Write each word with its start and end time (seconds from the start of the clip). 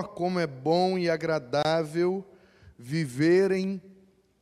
como 0.00 0.38
é 0.38 0.46
bom 0.46 0.96
e 0.96 1.10
agradável 1.10 2.24
viverem 2.78 3.82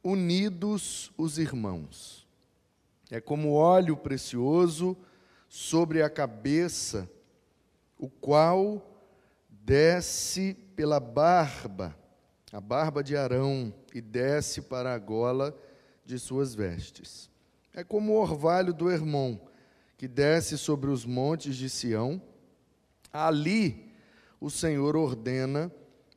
unidos 0.03 1.11
os 1.17 1.39
irmãos. 1.39 2.27
É 3.11 3.21
como 3.21 3.55
óleo 3.55 3.97
precioso 3.97 4.97
sobre 5.49 6.03
a 6.03 6.11
cabeça, 6.11 7.11
o 7.99 8.09
qual 8.09 9.03
desce 9.49 10.55
pela 10.77 11.01
barba, 11.01 11.97
a 12.53 12.61
barba 12.61 13.03
de 13.03 13.17
Arão, 13.17 13.73
e 13.95 14.01
desce 14.01 14.63
para 14.63 14.95
a 14.95 14.99
gola 14.99 15.57
de 16.05 16.19
suas 16.19 16.55
vestes. 16.55 17.29
É 17.75 17.85
como 17.85 18.13
o 18.13 18.21
orvalho 18.21 18.73
do 18.73 18.91
Hermon, 18.91 19.39
que 19.97 20.09
desce 20.09 20.57
sobre 20.57 20.91
os 20.91 21.05
montes 21.05 21.57
de 21.57 21.69
Sião. 21.69 22.23
Ali 23.13 23.90
o 24.41 24.49
Senhor 24.49 24.97
ordena 24.97 25.71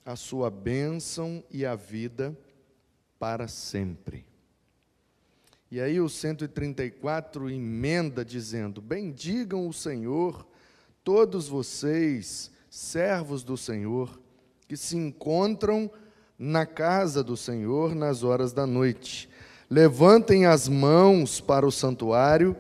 a 0.06 0.16
sua 0.16 0.50
bênção 0.50 1.44
e 1.52 1.66
a 1.66 1.76
vida 1.76 2.38
para 3.20 3.48
sempre. 3.48 4.26
E 5.70 5.82
aí 5.82 6.00
o 6.00 6.08
134 6.08 7.50
emenda 7.50 8.24
dizendo: 8.24 8.82
Bendigam 8.82 9.68
o 9.68 9.74
Senhor, 9.74 10.48
todos 11.04 11.48
vocês, 11.48 12.52
servos 12.70 13.44
do 13.44 13.58
Senhor, 13.58 14.20
que 14.68 14.78
se 14.78 14.96
encontram 14.96 15.90
na 16.38 16.66
casa 16.66 17.24
do 17.24 17.36
Senhor 17.36 17.96
nas 17.96 18.24
horas 18.24 18.54
da 18.54 18.68
noite. 18.68 19.30
Levantem 19.70 20.46
as 20.46 20.70
mãos 20.70 21.42
para 21.42 21.66
o 21.66 21.72
santuário 21.72 22.56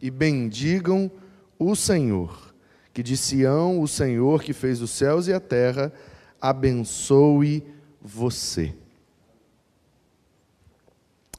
e 0.00 0.10
bendigam 0.10 1.10
o 1.58 1.74
Senhor. 1.74 2.51
Que 2.92 3.02
de 3.02 3.16
Sião, 3.16 3.80
o 3.80 3.88
Senhor 3.88 4.42
que 4.42 4.52
fez 4.52 4.82
os 4.82 4.90
céus 4.90 5.26
e 5.26 5.32
a 5.32 5.40
terra, 5.40 5.92
abençoe 6.40 7.66
você. 8.00 8.74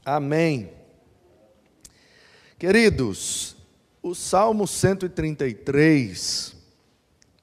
Amém. 0.04 0.70
Queridos, 2.58 3.56
o 4.02 4.14
Salmo 4.14 4.66
133 4.66 6.56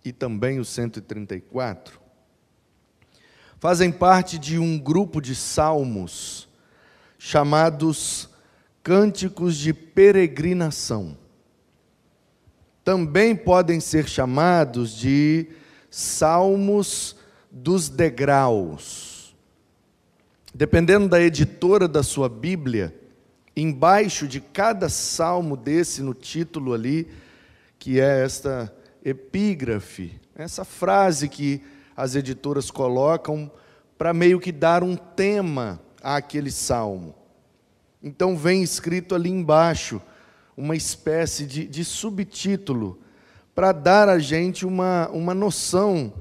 e 0.03 0.11
também 0.11 0.59
o 0.59 0.65
134 0.65 2.01
fazem 3.61 3.91
parte 3.91 4.39
de 4.39 4.57
um 4.57 4.79
grupo 4.79 5.21
de 5.21 5.35
salmos 5.35 6.49
chamados 7.19 8.27
cânticos 8.81 9.55
de 9.55 9.71
peregrinação. 9.71 11.15
Também 12.83 13.35
podem 13.35 13.79
ser 13.79 14.07
chamados 14.07 14.97
de 14.97 15.47
salmos 15.89 17.15
dos 17.51 17.89
degraus. 17.89 19.35
Dependendo 20.53 21.07
da 21.07 21.21
editora 21.21 21.87
da 21.87 22.01
sua 22.01 22.27
Bíblia, 22.27 22.95
embaixo 23.55 24.27
de 24.27 24.39
cada 24.41 24.89
salmo 24.89 25.55
desse, 25.55 26.01
no 26.01 26.13
título 26.13 26.73
ali, 26.73 27.07
que 27.77 27.99
é 27.99 28.23
esta 28.23 28.73
epígrafe, 29.03 30.19
essa 30.35 30.63
frase 30.63 31.27
que 31.27 31.61
as 31.95 32.15
editoras 32.15 32.71
colocam 32.71 33.51
para 33.97 34.13
meio 34.13 34.39
que 34.39 34.51
dar 34.51 34.83
um 34.83 34.95
tema 34.95 35.79
àquele 36.01 36.49
salmo. 36.49 37.13
Então 38.01 38.35
vem 38.35 38.63
escrito 38.63 39.13
ali 39.13 39.29
embaixo 39.29 40.01
uma 40.61 40.75
espécie 40.75 41.47
de, 41.47 41.65
de 41.65 41.83
subtítulo 41.83 42.99
para 43.55 43.71
dar 43.71 44.07
a 44.07 44.19
gente 44.19 44.63
uma, 44.63 45.09
uma 45.09 45.33
noção 45.33 46.13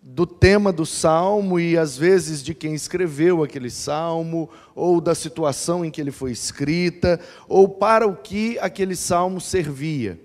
do 0.00 0.24
tema 0.24 0.72
do 0.72 0.86
salmo 0.86 1.58
e 1.58 1.76
às 1.76 1.98
vezes 1.98 2.44
de 2.44 2.54
quem 2.54 2.74
escreveu 2.74 3.42
aquele 3.42 3.68
salmo, 3.68 4.48
ou 4.72 5.00
da 5.00 5.16
situação 5.16 5.84
em 5.84 5.90
que 5.90 6.00
ele 6.00 6.12
foi 6.12 6.30
escrita, 6.30 7.18
ou 7.48 7.68
para 7.68 8.06
o 8.06 8.14
que 8.14 8.56
aquele 8.60 8.94
salmo 8.94 9.40
servia. 9.40 10.16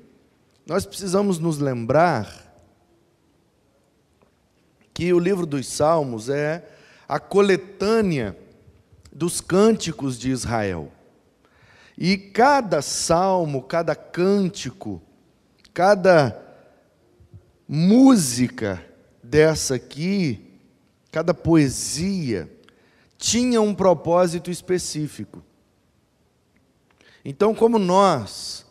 Nós 0.68 0.86
precisamos 0.86 1.40
nos 1.40 1.58
lembrar 1.58 2.48
que 4.94 5.12
o 5.12 5.18
livro 5.18 5.48
dos 5.48 5.66
Salmos 5.66 6.30
é 6.30 6.64
a 7.10 7.20
coletânea 7.20 8.38
dos 9.12 9.42
cânticos 9.42 10.20
de 10.20 10.30
Israel. 10.30 10.92
E 12.04 12.18
cada 12.18 12.82
salmo, 12.82 13.62
cada 13.62 13.96
cântico, 13.96 15.00
cada 15.72 16.36
música 17.68 18.84
dessa 19.22 19.76
aqui, 19.76 20.58
cada 21.12 21.32
poesia, 21.32 22.52
tinha 23.20 23.62
um 23.62 23.76
propósito 23.76 24.50
específico. 24.50 25.44
Então, 27.24 27.54
como 27.54 27.78
nós, 27.78 28.66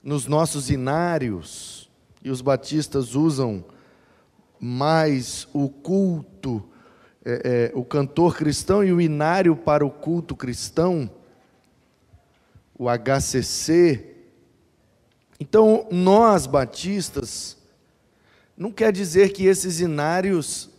nos 0.00 0.28
nossos 0.28 0.70
inários, 0.70 1.90
e 2.22 2.30
os 2.30 2.40
batistas 2.40 3.16
usam 3.16 3.64
mais 4.60 5.48
o 5.52 5.68
culto, 5.68 6.64
é, 7.24 7.72
é, 7.74 7.76
o 7.76 7.84
cantor 7.84 8.36
cristão 8.36 8.84
e 8.84 8.92
o 8.92 9.00
inário 9.00 9.56
para 9.56 9.84
o 9.84 9.90
culto 9.90 10.36
cristão, 10.36 11.10
o 12.80 12.88
HCC. 12.88 14.06
Então, 15.38 15.86
nós 15.90 16.46
batistas, 16.46 17.58
não 18.56 18.72
quer 18.72 18.90
dizer 18.90 19.34
que 19.34 19.44
esses 19.44 19.80
inários 19.80 20.70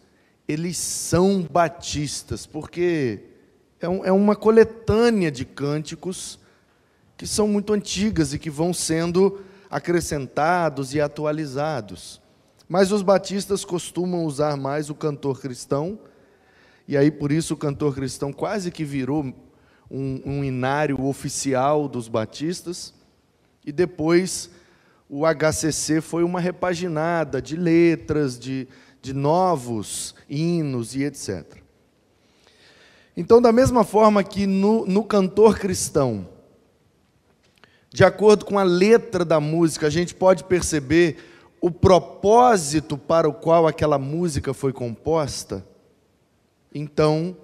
eles 0.47 0.77
são 0.77 1.43
batistas, 1.43 2.47
porque 2.47 3.19
é, 3.79 3.87
um, 3.87 4.03
é 4.03 4.11
uma 4.11 4.35
coletânea 4.35 5.29
de 5.29 5.45
cânticos 5.45 6.39
que 7.15 7.27
são 7.27 7.47
muito 7.47 7.71
antigas 7.71 8.33
e 8.33 8.39
que 8.39 8.49
vão 8.49 8.73
sendo 8.73 9.39
acrescentados 9.69 10.95
e 10.95 10.99
atualizados. 10.99 12.19
Mas 12.67 12.91
os 12.91 13.03
batistas 13.03 13.63
costumam 13.63 14.25
usar 14.25 14.57
mais 14.57 14.89
o 14.89 14.95
cantor 14.95 15.39
cristão, 15.39 15.99
e 16.87 16.97
aí 16.97 17.11
por 17.11 17.31
isso 17.31 17.53
o 17.53 17.57
cantor 17.57 17.93
cristão 17.93 18.33
quase 18.33 18.71
que 18.71 18.83
virou 18.83 19.35
um, 19.91 20.21
um 20.25 20.43
inário 20.43 21.03
oficial 21.05 21.89
dos 21.89 22.07
batistas, 22.07 22.93
e 23.65 23.71
depois 23.71 24.49
o 25.09 25.23
HCC 25.25 25.99
foi 25.99 26.23
uma 26.23 26.39
repaginada 26.39 27.41
de 27.41 27.57
letras, 27.57 28.39
de, 28.39 28.67
de 29.01 29.13
novos 29.13 30.15
hinos 30.29 30.95
e 30.95 31.03
etc. 31.03 31.57
Então, 33.17 33.41
da 33.41 33.51
mesma 33.51 33.83
forma 33.83 34.23
que 34.23 34.47
no, 34.47 34.85
no 34.85 35.03
cantor 35.03 35.59
cristão, 35.59 36.29
de 37.89 38.05
acordo 38.05 38.45
com 38.45 38.57
a 38.57 38.63
letra 38.63 39.25
da 39.25 39.41
música, 39.41 39.87
a 39.87 39.89
gente 39.89 40.15
pode 40.15 40.45
perceber 40.45 41.17
o 41.59 41.69
propósito 41.69 42.97
para 42.97 43.27
o 43.27 43.33
qual 43.33 43.67
aquela 43.67 43.99
música 43.99 44.53
foi 44.53 44.71
composta, 44.71 45.65
então, 46.73 47.35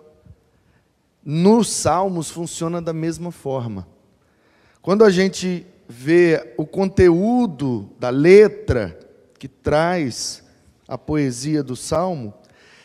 nos 1.29 1.69
Salmos 1.69 2.29
funciona 2.29 2.81
da 2.81 2.93
mesma 2.93 3.33
forma. 3.33 3.85
Quando 4.81 5.03
a 5.03 5.09
gente 5.09 5.67
vê 5.85 6.53
o 6.55 6.65
conteúdo 6.65 7.89
da 7.99 8.09
letra 8.09 8.97
que 9.37 9.49
traz 9.49 10.41
a 10.87 10.97
poesia 10.97 11.61
do 11.61 11.75
Salmo, 11.75 12.33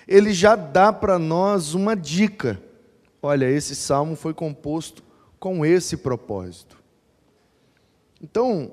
ele 0.09 0.33
já 0.33 0.57
dá 0.57 0.93
para 0.93 1.21
nós 1.21 1.73
uma 1.73 1.95
dica. 1.95 2.61
Olha, 3.23 3.49
esse 3.49 3.77
salmo 3.77 4.17
foi 4.17 4.35
composto 4.35 5.05
com 5.39 5.65
esse 5.65 5.97
propósito. 5.97 6.77
Então, 8.21 8.73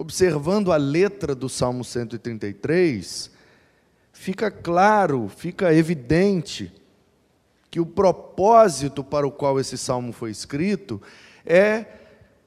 observando 0.00 0.72
a 0.72 0.76
letra 0.76 1.32
do 1.32 1.48
Salmo 1.48 1.84
133, 1.84 3.30
fica 4.12 4.50
claro, 4.50 5.28
fica 5.28 5.72
evidente 5.72 6.72
que 7.76 7.80
o 7.80 7.84
propósito 7.84 9.04
para 9.04 9.26
o 9.26 9.30
qual 9.30 9.60
esse 9.60 9.76
salmo 9.76 10.10
foi 10.10 10.30
escrito 10.30 10.98
é 11.44 11.84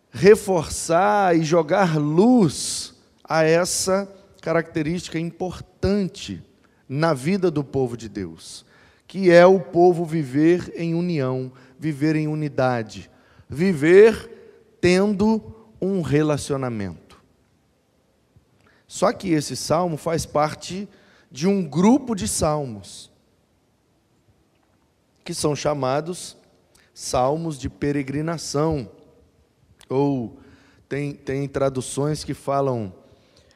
reforçar 0.10 1.38
e 1.38 1.44
jogar 1.44 2.00
luz 2.00 2.96
a 3.24 3.44
essa 3.44 4.12
característica 4.42 5.20
importante 5.20 6.42
na 6.88 7.14
vida 7.14 7.52
do 7.52 7.64
povo 7.64 7.96
de 7.96 8.10
Deus, 8.10 8.66
que 9.06 9.30
é 9.30 9.46
o 9.46 9.60
povo 9.60 10.04
viver 10.04 10.74
em 10.76 10.96
união, 10.96 11.52
viver 11.78 12.16
em 12.16 12.28
unidade, 12.28 13.08
viver 13.48 14.75
tendo 14.82 15.44
um 15.80 16.02
relacionamento. 16.02 17.22
Só 18.88 19.14
que 19.14 19.30
esse 19.30 19.56
salmo 19.56 19.96
faz 19.96 20.25
parte 20.25 20.90
de 21.32 21.46
um 21.46 21.64
grupo 21.64 22.16
de 22.16 22.28
salmos, 22.28 23.12
que 25.30 25.34
são 25.36 25.56
chamados 25.56 26.36
salmos 26.92 27.60
de 27.60 27.70
peregrinação, 27.70 28.90
ou 29.88 30.40
tem, 30.88 31.14
tem 31.14 31.48
traduções 31.48 32.24
que 32.24 32.34
falam 32.34 32.92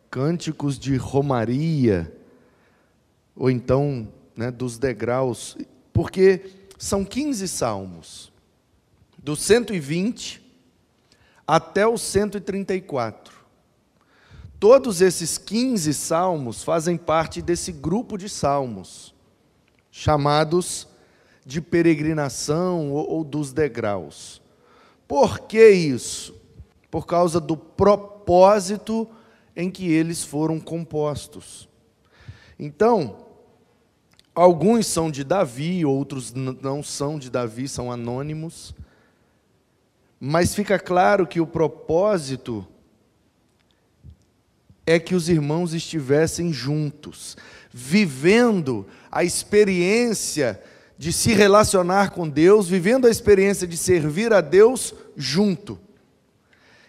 cânticos 0.08 0.78
de 0.78 0.96
romaria, 0.98 2.16
ou 3.36 3.50
então 3.50 4.08
né, 4.36 4.52
dos 4.52 4.78
degraus, 4.78 5.58
porque 5.92 6.46
são 6.78 7.04
15 7.04 7.48
salmos, 7.48 8.32
do 9.18 9.36
120 9.36 10.46
até 11.48 11.88
o 11.88 11.98
134. 11.98 13.34
Todos 14.60 15.02
esses 15.02 15.40
15 15.40 15.92
salmos 15.92 16.62
fazem 16.62 16.98
parte 16.98 17.42
desse 17.42 17.72
grupo 17.72 18.16
de 18.16 18.30
salmos, 18.30 19.16
chamados 19.90 20.93
de 21.46 21.62
peregrinação 21.62 22.92
ou, 22.92 23.10
ou 23.10 23.24
dos 23.24 23.52
degraus. 23.52 24.42
Por 25.08 25.42
que 25.42 25.70
isso? 25.70 26.36
Por 26.90 27.06
causa 27.06 27.40
do 27.40 27.58
propósito 27.58 29.08
em 29.56 29.70
que 29.70 29.92
eles 29.92 30.24
foram 30.24 30.60
compostos. 30.60 31.68
Então, 32.58 33.26
alguns 34.34 34.88
são 34.88 35.12
de 35.12 35.24
Davi, 35.24 35.86
outros 35.86 36.34
não 36.34 36.82
são 36.82 37.20
de 37.20 37.30
Davi, 37.30 37.68
são 37.68 37.92
anônimos. 37.92 38.74
Mas 40.20 40.56
fica 40.56 40.80
claro 40.80 41.28
que 41.28 41.42
o 41.42 41.48
propósito 41.48 42.66
é 44.86 45.00
que 45.00 45.16
os 45.16 45.30
irmãos 45.30 45.74
estivessem 45.74 46.52
juntos, 46.52 47.38
vivendo 47.72 48.86
a 49.12 49.24
experiência 49.24 50.62
de 51.04 51.12
se 51.12 51.34
relacionar 51.34 52.12
com 52.12 52.30
Deus, 52.30 52.70
vivendo 52.70 53.08
a 53.08 53.10
experiência 53.10 53.68
de 53.68 53.76
servir 53.76 54.32
a 54.32 54.40
Deus 54.40 54.96
junto. 55.18 55.78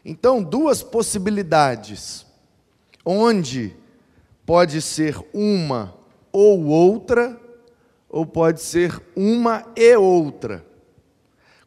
Então, 0.05 0.41
duas 0.41 0.85
possibilidades, 0.85 2.25
onde 3.05 3.75
pode 4.47 4.81
ser 4.81 5.19
uma 5.35 5.97
ou 6.31 6.63
outra, 6.67 7.37
ou 8.09 8.25
pode 8.25 8.63
ser 8.63 9.03
uma 9.17 9.67
e 9.75 9.97
outra. 9.97 10.65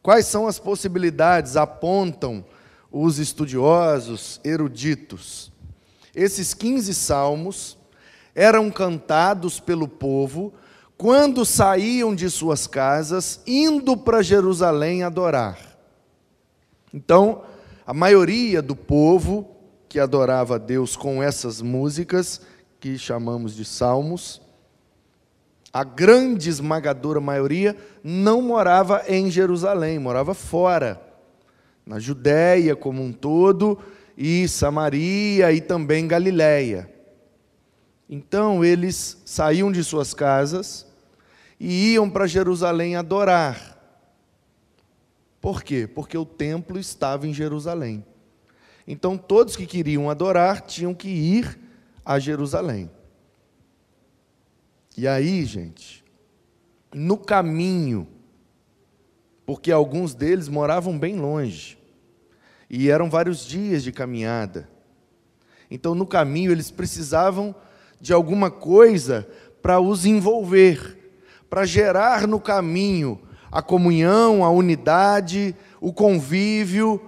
Quais 0.02 0.24
são 0.24 0.46
as 0.46 0.58
possibilidades? 0.58 1.54
Apontam 1.54 2.42
os 2.90 3.18
estudiosos, 3.18 4.40
eruditos. 4.42 5.52
Esses 6.16 6.54
15 6.54 6.94
salmos 6.94 7.76
eram 8.34 8.70
cantados 8.70 9.60
pelo 9.60 9.86
povo 9.86 10.54
quando 10.98 11.44
saíam 11.44 12.12
de 12.12 12.28
suas 12.28 12.66
casas, 12.66 13.40
indo 13.46 13.96
para 13.96 14.20
Jerusalém 14.20 15.04
adorar. 15.04 15.56
Então, 16.92 17.42
a 17.86 17.94
maioria 17.94 18.60
do 18.60 18.74
povo 18.74 19.48
que 19.88 20.00
adorava 20.00 20.56
a 20.56 20.58
Deus 20.58 20.96
com 20.96 21.22
essas 21.22 21.62
músicas, 21.62 22.42
que 22.80 22.98
chamamos 22.98 23.54
de 23.54 23.64
salmos, 23.64 24.42
a 25.72 25.84
grande 25.84 26.50
esmagadora 26.50 27.20
maioria 27.20 27.76
não 28.02 28.42
morava 28.42 29.04
em 29.06 29.30
Jerusalém, 29.30 30.00
morava 30.00 30.34
fora, 30.34 31.00
na 31.86 32.00
Judéia 32.00 32.74
como 32.74 33.04
um 33.04 33.12
todo, 33.12 33.78
e 34.16 34.48
Samaria 34.48 35.52
e 35.52 35.60
também 35.60 36.08
Galiléia. 36.08 36.90
Então 38.10 38.64
eles 38.64 39.22
saíam 39.24 39.70
de 39.70 39.84
suas 39.84 40.12
casas 40.12 40.87
e 41.58 41.92
iam 41.92 42.08
para 42.08 42.26
Jerusalém 42.26 42.96
adorar. 42.96 43.76
Por 45.40 45.62
quê? 45.62 45.86
Porque 45.86 46.16
o 46.16 46.24
templo 46.24 46.78
estava 46.78 47.26
em 47.26 47.34
Jerusalém. 47.34 48.04
Então 48.86 49.16
todos 49.16 49.56
que 49.56 49.66
queriam 49.66 50.10
adorar 50.10 50.60
tinham 50.62 50.94
que 50.94 51.08
ir 51.08 51.58
a 52.04 52.18
Jerusalém. 52.18 52.90
E 54.96 55.06
aí, 55.06 55.44
gente, 55.44 56.04
no 56.92 57.16
caminho, 57.16 58.08
porque 59.46 59.70
alguns 59.70 60.14
deles 60.14 60.48
moravam 60.48 60.98
bem 60.98 61.16
longe, 61.16 61.78
e 62.68 62.90
eram 62.90 63.08
vários 63.08 63.46
dias 63.46 63.82
de 63.82 63.92
caminhada. 63.92 64.68
Então, 65.70 65.94
no 65.94 66.06
caminho, 66.06 66.50
eles 66.50 66.70
precisavam 66.70 67.54
de 68.00 68.12
alguma 68.12 68.50
coisa 68.50 69.28
para 69.62 69.80
os 69.80 70.04
envolver, 70.04 71.07
para 71.48 71.64
gerar 71.64 72.26
no 72.26 72.40
caminho 72.40 73.20
a 73.50 73.62
comunhão, 73.62 74.44
a 74.44 74.50
unidade, 74.50 75.56
o 75.80 75.92
convívio, 75.92 77.00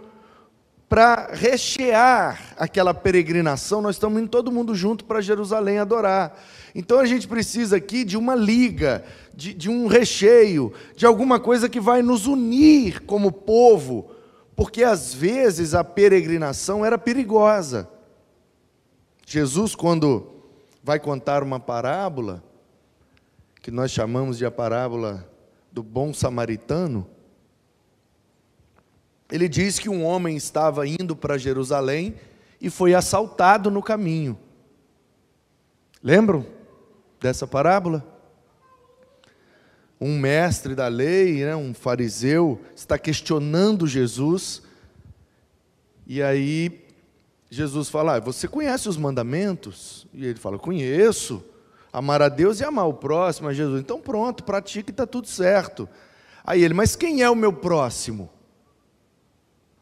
para 0.89 1.31
rechear 1.33 2.55
aquela 2.57 2.95
peregrinação. 2.95 3.83
Nós 3.83 3.97
estamos 3.97 4.21
indo 4.21 4.29
todo 4.29 4.51
mundo 4.51 4.75
junto 4.75 5.05
para 5.05 5.21
Jerusalém 5.21 5.79
adorar. 5.79 6.39
Então 6.75 6.99
a 6.99 7.05
gente 7.05 7.29
precisa 7.29 7.77
aqui 7.77 8.05
de 8.05 8.17
uma 8.17 8.35
liga, 8.35 9.05
de, 9.35 9.53
de 9.53 9.69
um 9.69 9.87
recheio, 9.87 10.73
de 10.97 11.05
alguma 11.05 11.39
coisa 11.39 11.69
que 11.69 11.79
vai 11.79 12.03
nos 12.03 12.27
unir 12.27 13.03
como 13.03 13.31
povo 13.31 14.11
porque 14.61 14.85
às 14.85 15.15
vezes 15.15 15.73
a 15.73 15.83
peregrinação 15.83 16.85
era 16.85 16.99
perigosa. 16.99 17.89
Jesus, 19.27 19.75
quando 19.75 20.31
vai 20.85 21.01
contar 21.01 21.43
uma 21.43 21.59
parábola, 21.59 22.45
que 23.61 23.71
nós 23.71 23.91
chamamos 23.91 24.39
de 24.39 24.47
a 24.47 24.51
parábola 24.51 25.29
do 25.71 25.83
bom 25.83 26.13
samaritano, 26.13 27.07
ele 29.31 29.49
diz 29.49 29.79
que 29.79 29.89
um 29.89 30.05
homem 30.05 30.37
estava 30.37 30.87
indo 30.87 31.15
para 31.15 31.39
Jerusalém 31.39 32.17
e 32.61 32.69
foi 32.69 32.95
assaltado 32.95 33.71
no 33.71 33.83
caminho. 33.83 34.39
Lembram 36.03 36.45
dessa 37.21 37.47
parábola? 37.47 38.05
um 40.01 40.19
mestre 40.19 40.75
da 40.75 40.89
lei, 40.89 41.45
né, 41.45 41.55
um 41.55 41.75
fariseu, 41.75 42.61
está 42.75 42.99
questionando 42.99 43.87
Jesus. 43.87 44.63
E 46.07 46.23
aí 46.23 46.87
Jesus 47.51 47.91
fala: 47.91 48.17
ah, 48.17 48.21
Você 48.21 48.49
conhece 48.49 48.89
os 48.89 48.97
mandamentos? 48.97 50.07
E 50.15 50.25
ele 50.25 50.39
fala: 50.39 50.59
Conheço. 50.59 51.45
Amar 51.93 52.23
a 52.23 52.29
Deus 52.29 52.61
e 52.61 52.65
amar 52.65 52.87
o 52.87 52.95
próximo. 52.95 53.49
A 53.49 53.53
Jesus, 53.53 53.81
então 53.81 54.01
pronto, 54.01 54.45
pratique 54.45 54.91
e 54.91 54.93
está 54.93 55.07
tudo 55.07 55.27
certo. 55.27 55.89
Aí 56.45 56.63
ele: 56.63 56.75
Mas 56.75 56.95
quem 56.95 57.23
é 57.23 57.31
o 57.31 57.35
meu 57.35 57.53
próximo? 57.53 58.31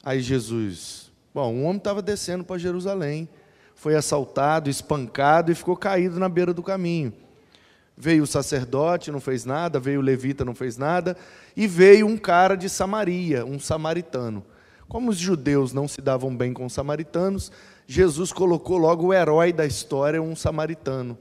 Aí 0.02 0.20
Jesus: 0.20 1.12
Bom, 1.34 1.52
um 1.52 1.64
homem 1.64 1.78
estava 1.78 2.00
descendo 2.00 2.44
para 2.44 2.58
Jerusalém, 2.58 3.28
foi 3.74 3.94
assaltado, 3.94 4.70
espancado 4.70 5.52
e 5.52 5.54
ficou 5.54 5.76
caído 5.76 6.18
na 6.18 6.28
beira 6.28 6.54
do 6.54 6.62
caminho. 6.62 7.12
Veio 7.96 8.22
o 8.22 8.26
sacerdote, 8.26 9.10
não 9.10 9.20
fez 9.20 9.44
nada, 9.44 9.80
veio 9.80 10.00
o 10.00 10.02
levita, 10.02 10.44
não 10.44 10.54
fez 10.54 10.76
nada, 10.76 11.16
e 11.56 11.66
veio 11.66 12.06
um 12.06 12.16
cara 12.16 12.56
de 12.56 12.68
Samaria, 12.68 13.44
um 13.44 13.58
samaritano. 13.58 14.44
Como 14.88 15.10
os 15.10 15.18
judeus 15.18 15.72
não 15.72 15.86
se 15.86 16.00
davam 16.00 16.34
bem 16.34 16.52
com 16.52 16.64
os 16.64 16.72
samaritanos, 16.72 17.52
Jesus 17.86 18.32
colocou 18.32 18.78
logo 18.78 19.08
o 19.08 19.14
herói 19.14 19.52
da 19.52 19.66
história, 19.66 20.22
um 20.22 20.34
samaritano. 20.34 21.18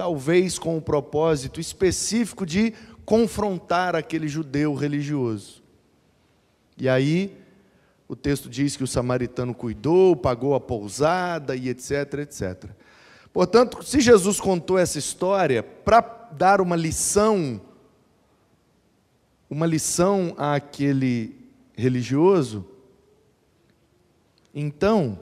Talvez 0.00 0.58
com 0.58 0.78
o 0.78 0.80
propósito 0.80 1.60
específico 1.60 2.46
de 2.46 2.72
confrontar 3.04 3.94
aquele 3.94 4.28
judeu 4.28 4.72
religioso. 4.72 5.62
E 6.78 6.88
aí, 6.88 7.36
o 8.08 8.16
texto 8.16 8.48
diz 8.48 8.78
que 8.78 8.82
o 8.82 8.86
samaritano 8.86 9.52
cuidou, 9.52 10.16
pagou 10.16 10.54
a 10.54 10.58
pousada 10.58 11.54
e 11.54 11.68
etc, 11.68 12.14
etc. 12.20 12.70
Portanto, 13.30 13.82
se 13.82 14.00
Jesus 14.00 14.40
contou 14.40 14.78
essa 14.78 14.98
história 14.98 15.62
para 15.62 16.00
dar 16.32 16.62
uma 16.62 16.76
lição, 16.76 17.60
uma 19.50 19.66
lição 19.66 20.34
àquele 20.38 21.36
religioso, 21.76 22.64
então 24.54 25.18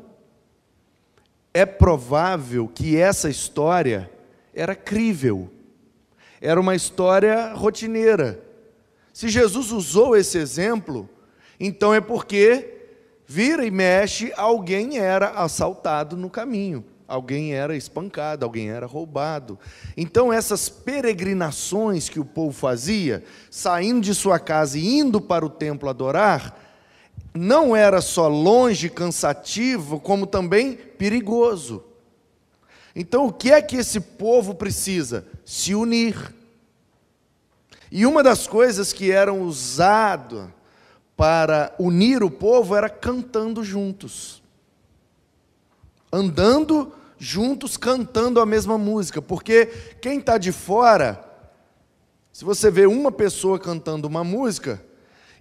é 1.52 1.66
provável 1.66 2.68
que 2.68 2.96
essa 2.96 3.28
história 3.28 4.08
era 4.58 4.74
crível, 4.74 5.48
era 6.40 6.60
uma 6.60 6.74
história 6.74 7.52
rotineira. 7.52 8.42
Se 9.12 9.28
Jesus 9.28 9.70
usou 9.70 10.16
esse 10.16 10.36
exemplo, 10.38 11.08
então 11.60 11.94
é 11.94 12.00
porque 12.00 12.76
vira 13.26 13.64
e 13.64 13.70
mexe, 13.70 14.32
alguém 14.36 14.98
era 14.98 15.30
assaltado 15.30 16.16
no 16.16 16.28
caminho 16.28 16.84
alguém 17.08 17.54
era 17.54 17.74
espancado, 17.74 18.44
alguém 18.44 18.68
era 18.68 18.84
roubado. 18.84 19.58
Então, 19.96 20.30
essas 20.30 20.68
peregrinações 20.68 22.10
que 22.10 22.20
o 22.20 22.24
povo 22.24 22.52
fazia, 22.52 23.24
saindo 23.50 24.02
de 24.02 24.14
sua 24.14 24.38
casa 24.38 24.78
e 24.78 24.98
indo 24.98 25.18
para 25.18 25.44
o 25.44 25.48
templo 25.48 25.88
adorar, 25.88 26.54
não 27.34 27.74
era 27.74 28.02
só 28.02 28.28
longe, 28.28 28.90
cansativo, 28.90 29.98
como 29.98 30.26
também 30.26 30.74
perigoso. 30.74 31.82
Então, 32.94 33.26
o 33.26 33.32
que 33.32 33.52
é 33.52 33.60
que 33.62 33.76
esse 33.76 34.00
povo 34.00 34.54
precisa? 34.54 35.26
Se 35.44 35.74
unir. 35.74 36.34
E 37.90 38.04
uma 38.04 38.22
das 38.22 38.46
coisas 38.46 38.92
que 38.92 39.10
eram 39.10 39.42
usadas 39.42 40.48
para 41.16 41.74
unir 41.78 42.22
o 42.22 42.30
povo 42.30 42.76
era 42.76 42.88
cantando 42.88 43.64
juntos. 43.64 44.42
Andando 46.12 46.92
juntos 47.18 47.76
cantando 47.76 48.40
a 48.40 48.46
mesma 48.46 48.78
música, 48.78 49.20
porque 49.20 49.66
quem 50.00 50.20
está 50.20 50.38
de 50.38 50.52
fora 50.52 51.24
Se 52.32 52.44
você 52.44 52.70
vê 52.70 52.86
uma 52.86 53.10
pessoa 53.10 53.58
cantando 53.58 54.06
uma 54.06 54.22
música 54.22 54.80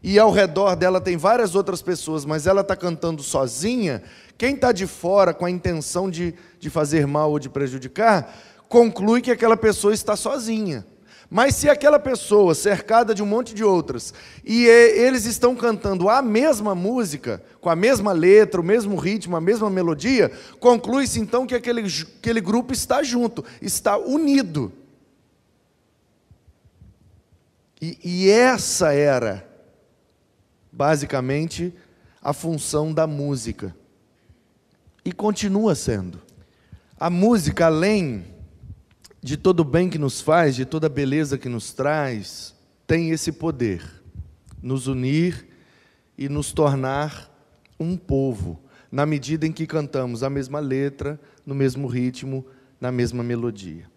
e 0.01 0.18
ao 0.18 0.32
redor 0.32 0.75
dela 0.75 1.00
tem 1.00 1.16
várias 1.16 1.54
outras 1.54 1.82
pessoas, 1.82 2.25
mas 2.25 2.48
ela 2.48 2.62
está 2.62 2.75
cantando 2.75 3.22
sozinha, 3.22 4.01
quem 4.38 4.56
está 4.56 4.72
de 4.72 4.86
fora 4.86 5.34
com 5.34 5.46
a 5.46 5.50
intenção 5.50 6.10
de, 6.10 6.34
de 6.60 6.70
fazer 6.70 7.08
mal 7.08 7.32
ou 7.32 7.39
de 7.39 7.50
prejudicar, 7.50 8.36
conclui 8.70 9.22
que 9.22 9.32
aquela 9.32 9.58
pessoa 9.58 9.94
está 9.94 10.15
sozinha. 10.15 10.86
Mas 11.29 11.56
se 11.56 11.70
aquela 11.70 12.00
pessoa, 12.00 12.56
cercada 12.56 13.13
de 13.13 13.22
um 13.22 13.25
monte 13.25 13.53
de 13.53 13.63
outras, 13.63 14.13
e 14.46 14.65
eles 14.65 15.25
estão 15.25 15.56
cantando 15.56 16.08
a 16.08 16.22
mesma 16.22 16.74
música, 16.74 17.44
com 17.60 17.70
a 17.70 17.75
mesma 17.75 18.13
letra, 18.13 18.62
o 18.62 18.63
mesmo 18.63 18.96
ritmo, 18.96 19.36
a 19.36 19.41
mesma 19.41 19.70
melodia, 19.70 20.32
conclui-se 20.60 21.20
então 21.20 21.46
que 21.46 21.53
aquele, 21.53 21.86
aquele 22.20 22.39
grupo 22.39 22.72
está 22.72 23.03
junto, 23.03 23.44
está 23.62 23.98
unido. 23.98 24.72
E, 27.82 28.00
e 28.03 28.29
essa 28.29 28.94
era, 28.94 29.46
basicamente, 30.72 31.74
a 32.22 32.32
função 32.32 32.94
da 32.94 33.06
música. 33.06 33.75
E 35.08 35.14
continua 35.14 35.74
sendo. 35.74 36.22
A 37.00 37.10
música, 37.10 37.68
além 37.68 38.26
de 39.24 39.38
todo 39.38 39.62
o 39.62 39.64
bem 39.64 39.90
que 39.90 39.98
nos 39.98 40.20
faz, 40.20 40.54
de 40.54 40.66
toda 40.66 40.88
a 40.88 40.90
beleza 40.90 41.38
que 41.38 41.48
nos 41.48 41.72
traz, 41.72 42.54
tem 42.86 43.12
esse 43.12 43.32
poder, 43.32 43.82
nos 44.62 44.86
unir 44.86 45.48
e 46.18 46.28
nos 46.28 46.52
tornar 46.52 47.34
um 47.80 47.96
povo, 47.96 48.60
na 48.92 49.06
medida 49.06 49.48
em 49.48 49.54
que 49.54 49.66
cantamos 49.66 50.24
a 50.24 50.30
mesma 50.30 50.60
letra, 50.60 51.18
no 51.46 51.56
mesmo 51.56 51.88
ritmo, 51.88 52.46
na 52.78 52.92
mesma 52.92 53.24
melodia. 53.24 53.90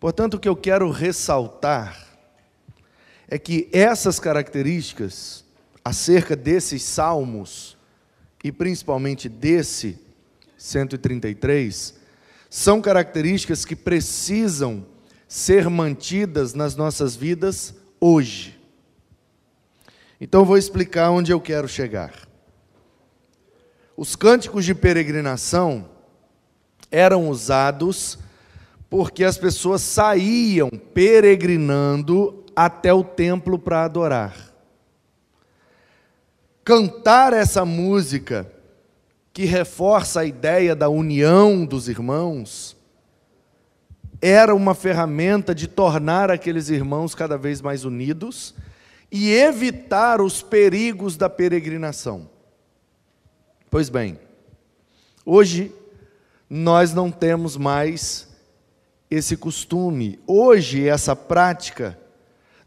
Portanto, 0.00 0.34
o 0.34 0.40
que 0.40 0.48
eu 0.48 0.56
quero 0.56 0.90
ressaltar 0.90 2.18
é 3.28 3.38
que 3.38 3.68
essas 3.72 4.18
características, 4.18 5.44
acerca 5.84 6.34
desses 6.34 6.82
salmos, 6.82 7.78
e 8.42 8.50
principalmente 8.50 9.28
desse 9.28 9.98
133, 10.56 11.94
são 12.48 12.80
características 12.80 13.64
que 13.64 13.76
precisam 13.76 14.84
ser 15.28 15.70
mantidas 15.70 16.54
nas 16.54 16.74
nossas 16.74 17.14
vidas 17.14 17.74
hoje. 18.00 18.58
Então 20.20 20.44
vou 20.44 20.58
explicar 20.58 21.10
onde 21.10 21.32
eu 21.32 21.40
quero 21.40 21.68
chegar. 21.68 22.12
Os 23.96 24.16
cânticos 24.16 24.64
de 24.64 24.74
peregrinação 24.74 25.88
eram 26.90 27.28
usados 27.28 28.18
porque 28.88 29.22
as 29.22 29.38
pessoas 29.38 29.82
saíam 29.82 30.68
peregrinando 30.68 32.44
até 32.56 32.92
o 32.92 33.04
templo 33.04 33.58
para 33.58 33.84
adorar. 33.84 34.49
Cantar 36.70 37.32
essa 37.32 37.64
música 37.64 38.48
que 39.32 39.44
reforça 39.44 40.20
a 40.20 40.24
ideia 40.24 40.72
da 40.72 40.88
união 40.88 41.66
dos 41.66 41.88
irmãos, 41.88 42.76
era 44.22 44.54
uma 44.54 44.72
ferramenta 44.72 45.52
de 45.52 45.66
tornar 45.66 46.30
aqueles 46.30 46.68
irmãos 46.68 47.12
cada 47.12 47.36
vez 47.36 47.60
mais 47.60 47.84
unidos 47.84 48.54
e 49.10 49.32
evitar 49.32 50.20
os 50.20 50.42
perigos 50.42 51.16
da 51.16 51.28
peregrinação. 51.28 52.30
Pois 53.68 53.88
bem, 53.88 54.16
hoje 55.26 55.74
nós 56.48 56.94
não 56.94 57.10
temos 57.10 57.56
mais 57.56 58.28
esse 59.10 59.36
costume. 59.36 60.20
Hoje 60.24 60.88
essa 60.88 61.16
prática 61.16 61.98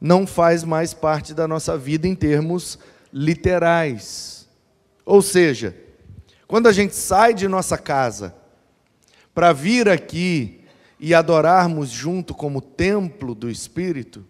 não 0.01 0.27
faz 0.27 0.65
mais 0.65 0.93
parte 0.93 1.33
da 1.33 1.47
nossa 1.47 1.77
vida 1.77 2.05
em 2.05 2.13
termos 2.13 2.77
literais. 3.13 4.49
Ou 5.05 5.21
seja, 5.21 5.77
quando 6.47 6.67
a 6.67 6.71
gente 6.71 6.95
sai 6.95 7.33
de 7.33 7.47
nossa 7.47 7.77
casa 7.77 8.33
para 9.33 9.53
vir 9.53 9.87
aqui 9.87 10.61
e 10.99 11.13
adorarmos 11.13 11.89
junto 11.89 12.33
como 12.33 12.61
templo 12.61 13.35
do 13.35 13.49
Espírito, 13.49 14.25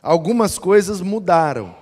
algumas 0.00 0.58
coisas 0.58 1.00
mudaram. 1.00 1.74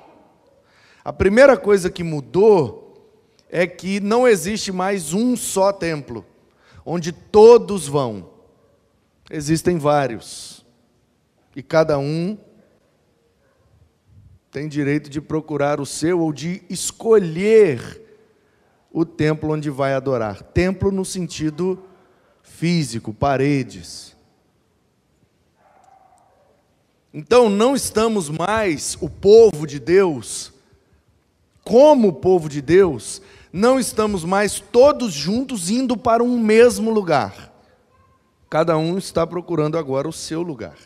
A 1.05 1.13
primeira 1.13 1.57
coisa 1.57 1.91
que 1.91 2.03
mudou 2.03 3.13
é 3.49 3.67
que 3.67 4.01
não 4.01 4.27
existe 4.27 4.71
mais 4.71 5.13
um 5.13 5.37
só 5.37 5.73
templo, 5.73 6.25
onde 6.85 7.13
todos 7.13 7.87
vão. 7.89 8.31
Existem 9.31 9.77
vários. 9.77 10.65
E 11.55 11.63
cada 11.63 11.99
um 11.99 12.39
tem 14.51 14.69
direito 14.69 15.09
de 15.09 15.21
procurar 15.21 15.81
o 15.81 15.87
seu 15.87 16.21
ou 16.21 16.33
de 16.33 16.63
escolher 16.69 18.03
o 18.93 19.05
templo 19.05 19.53
onde 19.53 19.71
vai 19.71 19.95
adorar. 19.95 20.43
Templo 20.43 20.91
no 20.91 21.05
sentido 21.05 21.83
físico, 22.43 23.15
paredes. 23.15 24.17
Então 27.15 27.49
não 27.49 27.75
estamos 27.75 28.29
mais 28.29 28.97
o 29.01 29.09
povo 29.09 29.67
de 29.67 29.79
Deus, 29.79 30.53
como 31.63 32.09
o 32.09 32.13
povo 32.13 32.49
de 32.49 32.61
Deus, 32.61 33.23
não 33.53 33.79
estamos 33.79 34.25
mais 34.25 34.61
todos 34.61 35.13
juntos 35.13 35.71
indo 35.71 35.97
para 35.97 36.23
um 36.23 36.39
mesmo 36.39 36.91
lugar. 36.91 37.53
Cada 38.49 38.77
um 38.77 38.99
está 38.99 39.25
procurando 39.27 39.79
agora 39.79 40.09
o 40.09 40.13
seu 40.13 40.43
lugar. 40.43 40.77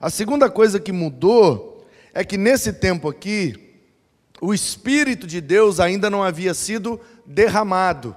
A 0.00 0.10
segunda 0.10 0.50
coisa 0.50 0.80
que 0.80 0.92
mudou 0.92 1.73
é 2.14 2.24
que 2.24 2.38
nesse 2.38 2.72
tempo 2.72 3.08
aqui, 3.08 3.74
o 4.40 4.54
Espírito 4.54 5.26
de 5.26 5.40
Deus 5.40 5.80
ainda 5.80 6.08
não 6.08 6.22
havia 6.22 6.54
sido 6.54 7.00
derramado. 7.26 8.14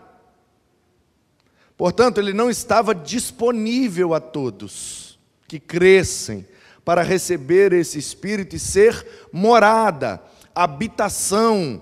Portanto, 1.75 2.19
ele 2.19 2.31
não 2.31 2.49
estava 2.49 2.93
disponível 2.93 4.13
a 4.13 4.19
todos 4.19 5.17
que 5.47 5.59
crescem 5.59 6.45
para 6.85 7.01
receber 7.01 7.73
esse 7.73 7.97
Espírito 7.97 8.55
e 8.55 8.59
ser 8.59 9.05
morada, 9.31 10.21
habitação, 10.53 11.81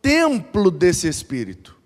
templo 0.00 0.70
desse 0.70 1.06
Espírito. 1.06 1.76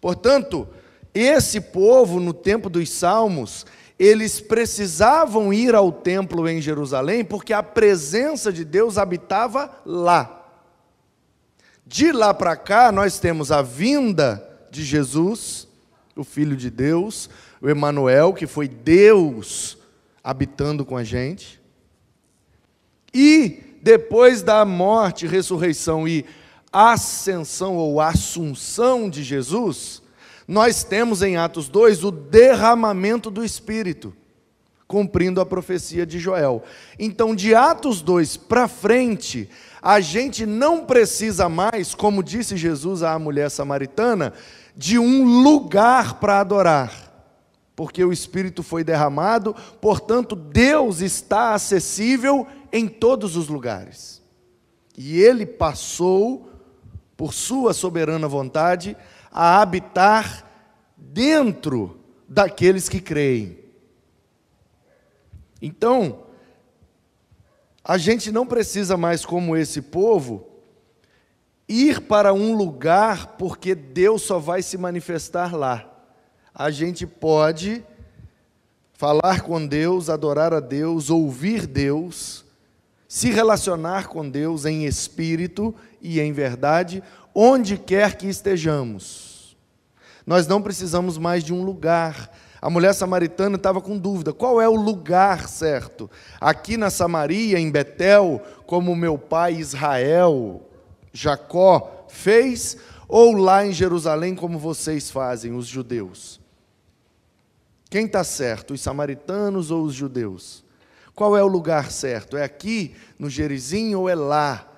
Portanto, 0.00 0.68
esse 1.12 1.60
povo, 1.60 2.20
no 2.20 2.32
tempo 2.32 2.70
dos 2.70 2.88
Salmos, 2.88 3.66
eles 3.98 4.40
precisavam 4.40 5.52
ir 5.52 5.74
ao 5.74 5.90
templo 5.90 6.48
em 6.48 6.60
Jerusalém, 6.60 7.24
porque 7.24 7.52
a 7.52 7.62
presença 7.62 8.52
de 8.52 8.64
Deus 8.64 8.96
habitava 8.96 9.70
lá. 9.84 10.46
De 11.84 12.12
lá 12.12 12.32
para 12.32 12.54
cá, 12.54 12.92
nós 12.92 13.18
temos 13.18 13.50
a 13.50 13.60
vinda 13.60 14.46
de 14.70 14.84
Jesus, 14.84 15.66
o 16.14 16.22
Filho 16.22 16.56
de 16.56 16.70
Deus, 16.70 17.28
o 17.60 17.68
Emanuel, 17.68 18.32
que 18.32 18.46
foi 18.46 18.68
Deus 18.68 19.78
habitando 20.22 20.84
com 20.84 20.96
a 20.96 21.02
gente. 21.02 21.60
E 23.12 23.78
depois 23.82 24.42
da 24.42 24.64
morte, 24.64 25.26
ressurreição 25.26 26.06
e 26.06 26.24
ascensão 26.72 27.76
ou 27.76 28.00
assunção 28.00 29.08
de 29.08 29.24
Jesus, 29.24 30.02
nós 30.48 30.82
temos 30.82 31.20
em 31.20 31.36
Atos 31.36 31.68
2 31.68 32.04
o 32.04 32.10
derramamento 32.10 33.30
do 33.30 33.44
Espírito, 33.44 34.16
cumprindo 34.86 35.42
a 35.42 35.46
profecia 35.46 36.06
de 36.06 36.18
Joel. 36.18 36.64
Então, 36.98 37.34
de 37.34 37.54
Atos 37.54 38.00
2 38.00 38.38
para 38.38 38.66
frente, 38.66 39.50
a 39.82 40.00
gente 40.00 40.46
não 40.46 40.86
precisa 40.86 41.50
mais, 41.50 41.94
como 41.94 42.22
disse 42.22 42.56
Jesus 42.56 43.02
à 43.02 43.18
mulher 43.18 43.50
samaritana, 43.50 44.32
de 44.74 44.98
um 44.98 45.42
lugar 45.42 46.14
para 46.14 46.40
adorar, 46.40 47.12
porque 47.76 48.02
o 48.02 48.12
Espírito 48.12 48.62
foi 48.62 48.82
derramado, 48.82 49.54
portanto, 49.82 50.34
Deus 50.34 51.02
está 51.02 51.52
acessível 51.52 52.46
em 52.72 52.88
todos 52.88 53.36
os 53.36 53.48
lugares. 53.48 54.22
E 54.96 55.20
ele 55.20 55.44
passou, 55.44 56.48
por 57.16 57.34
sua 57.34 57.74
soberana 57.74 58.26
vontade, 58.26 58.96
a 59.30 59.60
habitar 59.60 60.44
dentro 60.96 62.00
daqueles 62.28 62.88
que 62.88 63.00
creem. 63.00 63.58
Então, 65.60 66.26
a 67.84 67.96
gente 67.96 68.30
não 68.30 68.46
precisa 68.46 68.96
mais, 68.96 69.24
como 69.24 69.56
esse 69.56 69.80
povo, 69.80 70.46
ir 71.68 72.02
para 72.02 72.32
um 72.32 72.54
lugar 72.54 73.36
porque 73.38 73.74
Deus 73.74 74.22
só 74.22 74.38
vai 74.38 74.62
se 74.62 74.76
manifestar 74.76 75.54
lá. 75.54 75.90
A 76.54 76.70
gente 76.70 77.06
pode 77.06 77.84
falar 78.92 79.42
com 79.42 79.64
Deus, 79.64 80.10
adorar 80.10 80.52
a 80.52 80.60
Deus, 80.60 81.08
ouvir 81.08 81.66
Deus, 81.66 82.44
se 83.06 83.30
relacionar 83.30 84.08
com 84.08 84.28
Deus 84.28 84.64
em 84.64 84.84
espírito 84.84 85.74
e 86.00 86.20
em 86.20 86.32
verdade, 86.32 87.02
onde 87.34 87.76
quer 87.78 88.16
que 88.16 88.26
estejamos. 88.26 89.56
Nós 90.26 90.46
não 90.46 90.60
precisamos 90.60 91.16
mais 91.16 91.42
de 91.42 91.52
um 91.52 91.62
lugar, 91.62 92.30
A 92.60 92.68
mulher 92.68 92.92
samaritana 92.92 93.56
estava 93.56 93.80
com 93.80 93.96
dúvida: 93.96 94.32
qual 94.32 94.60
é 94.60 94.68
o 94.68 94.74
lugar 94.74 95.48
certo? 95.48 96.10
Aqui 96.40 96.76
na 96.76 96.90
Samaria, 96.90 97.58
em 97.58 97.70
Betel, 97.70 98.42
como 98.66 98.96
meu 98.96 99.16
pai 99.16 99.54
Israel, 99.54 100.62
Jacó, 101.12 102.06
fez, 102.08 102.76
ou 103.06 103.32
lá 103.32 103.64
em 103.64 103.72
Jerusalém, 103.72 104.34
como 104.34 104.58
vocês 104.58 105.10
fazem, 105.10 105.54
os 105.54 105.66
judeus? 105.66 106.40
Quem 107.88 108.04
está 108.06 108.22
certo, 108.22 108.74
os 108.74 108.80
samaritanos 108.80 109.70
ou 109.70 109.82
os 109.82 109.94
judeus? 109.94 110.64
Qual 111.14 111.36
é 111.36 111.42
o 111.42 111.48
lugar 111.48 111.90
certo? 111.90 112.36
É 112.36 112.44
aqui, 112.44 112.94
no 113.18 113.30
Gerizim, 113.30 113.94
ou 113.94 114.08
é 114.08 114.14
lá? 114.14 114.68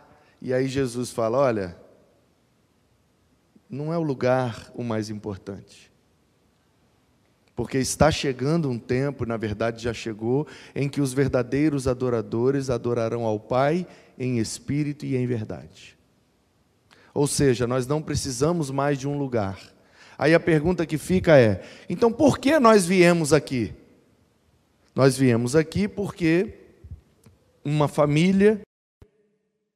E 0.41 0.53
aí 0.53 0.69
Jesus 0.69 1.11
fala: 1.11 1.39
olha, 1.39 1.77
não 3.71 3.93
é 3.93 3.99
o 3.99 4.03
lugar 4.03 4.71
o 4.75 4.83
mais 4.83 5.09
importante. 5.09 5.91
Porque 7.55 7.79
está 7.79 8.11
chegando 8.11 8.69
um 8.69 8.79
tempo, 8.79 9.25
na 9.25 9.37
verdade 9.37 9.83
já 9.83 9.93
chegou, 9.93 10.47
em 10.75 10.89
que 10.89 11.01
os 11.01 11.13
verdadeiros 11.13 11.87
adoradores 11.87 12.71
adorarão 12.71 13.25
ao 13.25 13.39
Pai 13.39 13.87
em 14.19 14.39
espírito 14.39 15.07
e 15.07 15.17
em 15.17 15.27
verdade. 15.27 15.97
Ou 17.15 17.27
seja, 17.27 17.67
nós 17.67 17.87
não 17.87 18.03
precisamos 18.03 18.71
mais 18.71 18.99
de 18.99 19.07
um 19.07 19.19
lugar. 19.19 19.61
Aí 20.19 20.35
a 20.35 20.41
pergunta 20.41 20.87
que 20.87 20.99
fica 20.99 21.39
é: 21.39 21.63
então 21.89 22.13
por 22.13 22.39
que 22.39 22.59
nós 22.59 22.87
viemos 22.87 23.33
aqui? 23.33 23.73
Nós 24.95 25.17
viemos 25.17 25.55
aqui 25.55 25.87
porque 25.87 26.55
uma 27.65 27.89
família 27.89 28.61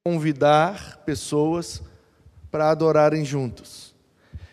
convidar 0.05 1.03
pessoas 1.05 1.83
para 2.55 2.71
adorarem 2.71 3.25
juntos. 3.25 3.93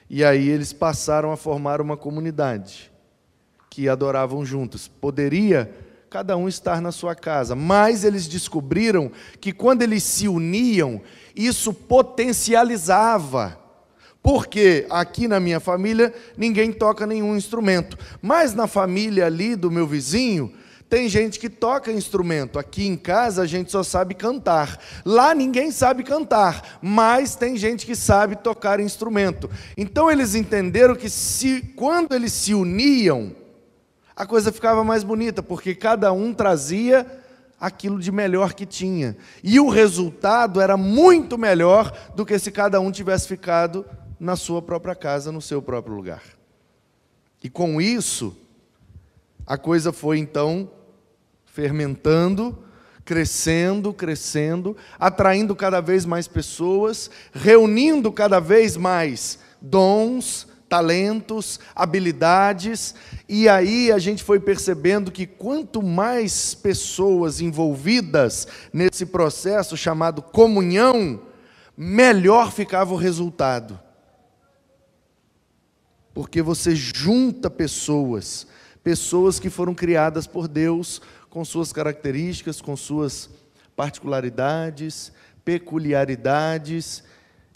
E 0.09 0.23
aí 0.23 0.49
eles 0.49 0.73
passaram 0.73 1.31
a 1.31 1.37
formar 1.37 1.79
uma 1.79 1.95
comunidade 1.95 2.91
que 3.69 3.87
adoravam 3.87 4.43
juntos. 4.43 4.87
Poderia 4.87 5.71
cada 6.09 6.35
um 6.35 6.49
estar 6.49 6.81
na 6.81 6.91
sua 6.91 7.13
casa, 7.13 7.55
mas 7.55 8.03
eles 8.03 8.27
descobriram 8.27 9.11
que 9.39 9.53
quando 9.53 9.83
eles 9.83 10.01
se 10.01 10.27
uniam, 10.27 10.99
isso 11.35 11.71
potencializava. 11.71 13.55
Porque 14.19 14.87
aqui 14.89 15.27
na 15.27 15.39
minha 15.39 15.59
família 15.59 16.11
ninguém 16.35 16.73
toca 16.73 17.05
nenhum 17.05 17.37
instrumento, 17.37 17.99
mas 18.19 18.55
na 18.55 18.65
família 18.65 19.27
ali 19.27 19.55
do 19.55 19.69
meu 19.69 19.85
vizinho, 19.85 20.51
tem 20.91 21.07
gente 21.07 21.39
que 21.39 21.49
toca 21.49 21.89
instrumento. 21.89 22.59
Aqui 22.59 22.85
em 22.85 22.97
casa 22.97 23.43
a 23.43 23.45
gente 23.45 23.71
só 23.71 23.81
sabe 23.81 24.13
cantar. 24.13 24.77
Lá 25.05 25.33
ninguém 25.33 25.71
sabe 25.71 26.03
cantar, 26.03 26.79
mas 26.81 27.33
tem 27.33 27.55
gente 27.55 27.85
que 27.85 27.95
sabe 27.95 28.35
tocar 28.35 28.77
instrumento. 28.77 29.49
Então 29.77 30.11
eles 30.11 30.35
entenderam 30.35 30.93
que 30.93 31.09
se 31.09 31.61
quando 31.77 32.13
eles 32.13 32.33
se 32.33 32.53
uniam, 32.53 33.33
a 34.13 34.25
coisa 34.25 34.51
ficava 34.51 34.83
mais 34.83 35.01
bonita, 35.01 35.41
porque 35.41 35.73
cada 35.73 36.11
um 36.11 36.33
trazia 36.33 37.07
aquilo 37.57 37.97
de 37.97 38.11
melhor 38.11 38.53
que 38.53 38.65
tinha. 38.65 39.15
E 39.41 39.61
o 39.61 39.69
resultado 39.69 40.59
era 40.59 40.75
muito 40.75 41.37
melhor 41.37 41.97
do 42.17 42.25
que 42.25 42.37
se 42.37 42.51
cada 42.51 42.81
um 42.81 42.91
tivesse 42.91 43.29
ficado 43.29 43.85
na 44.19 44.35
sua 44.35 44.61
própria 44.61 44.93
casa, 44.93 45.31
no 45.31 45.41
seu 45.41 45.61
próprio 45.61 45.95
lugar. 45.95 46.21
E 47.41 47.49
com 47.49 47.79
isso, 47.79 48.35
a 49.47 49.57
coisa 49.57 49.93
foi 49.93 50.19
então 50.19 50.69
fermentando, 51.53 52.57
crescendo, 53.03 53.93
crescendo, 53.93 54.77
atraindo 54.97 55.55
cada 55.55 55.81
vez 55.81 56.05
mais 56.05 56.27
pessoas, 56.27 57.09
reunindo 57.33 58.11
cada 58.11 58.39
vez 58.39 58.77
mais 58.77 59.37
dons, 59.61 60.47
talentos, 60.69 61.59
habilidades, 61.75 62.95
e 63.27 63.49
aí 63.49 63.91
a 63.91 63.99
gente 63.99 64.23
foi 64.23 64.39
percebendo 64.39 65.11
que 65.11 65.25
quanto 65.25 65.83
mais 65.83 66.55
pessoas 66.55 67.41
envolvidas 67.41 68.47
nesse 68.71 69.05
processo 69.05 69.75
chamado 69.75 70.21
comunhão, 70.21 71.19
melhor 71.75 72.53
ficava 72.53 72.93
o 72.93 72.97
resultado. 72.97 73.77
Porque 76.13 76.41
você 76.41 76.73
junta 76.73 77.49
pessoas, 77.49 78.47
pessoas 78.81 79.39
que 79.39 79.49
foram 79.49 79.73
criadas 79.73 80.25
por 80.25 80.47
Deus 80.47 81.01
com 81.31 81.45
suas 81.45 81.71
características, 81.71 82.61
com 82.61 82.75
suas 82.75 83.29
particularidades, 83.73 85.13
peculiaridades, 85.45 87.05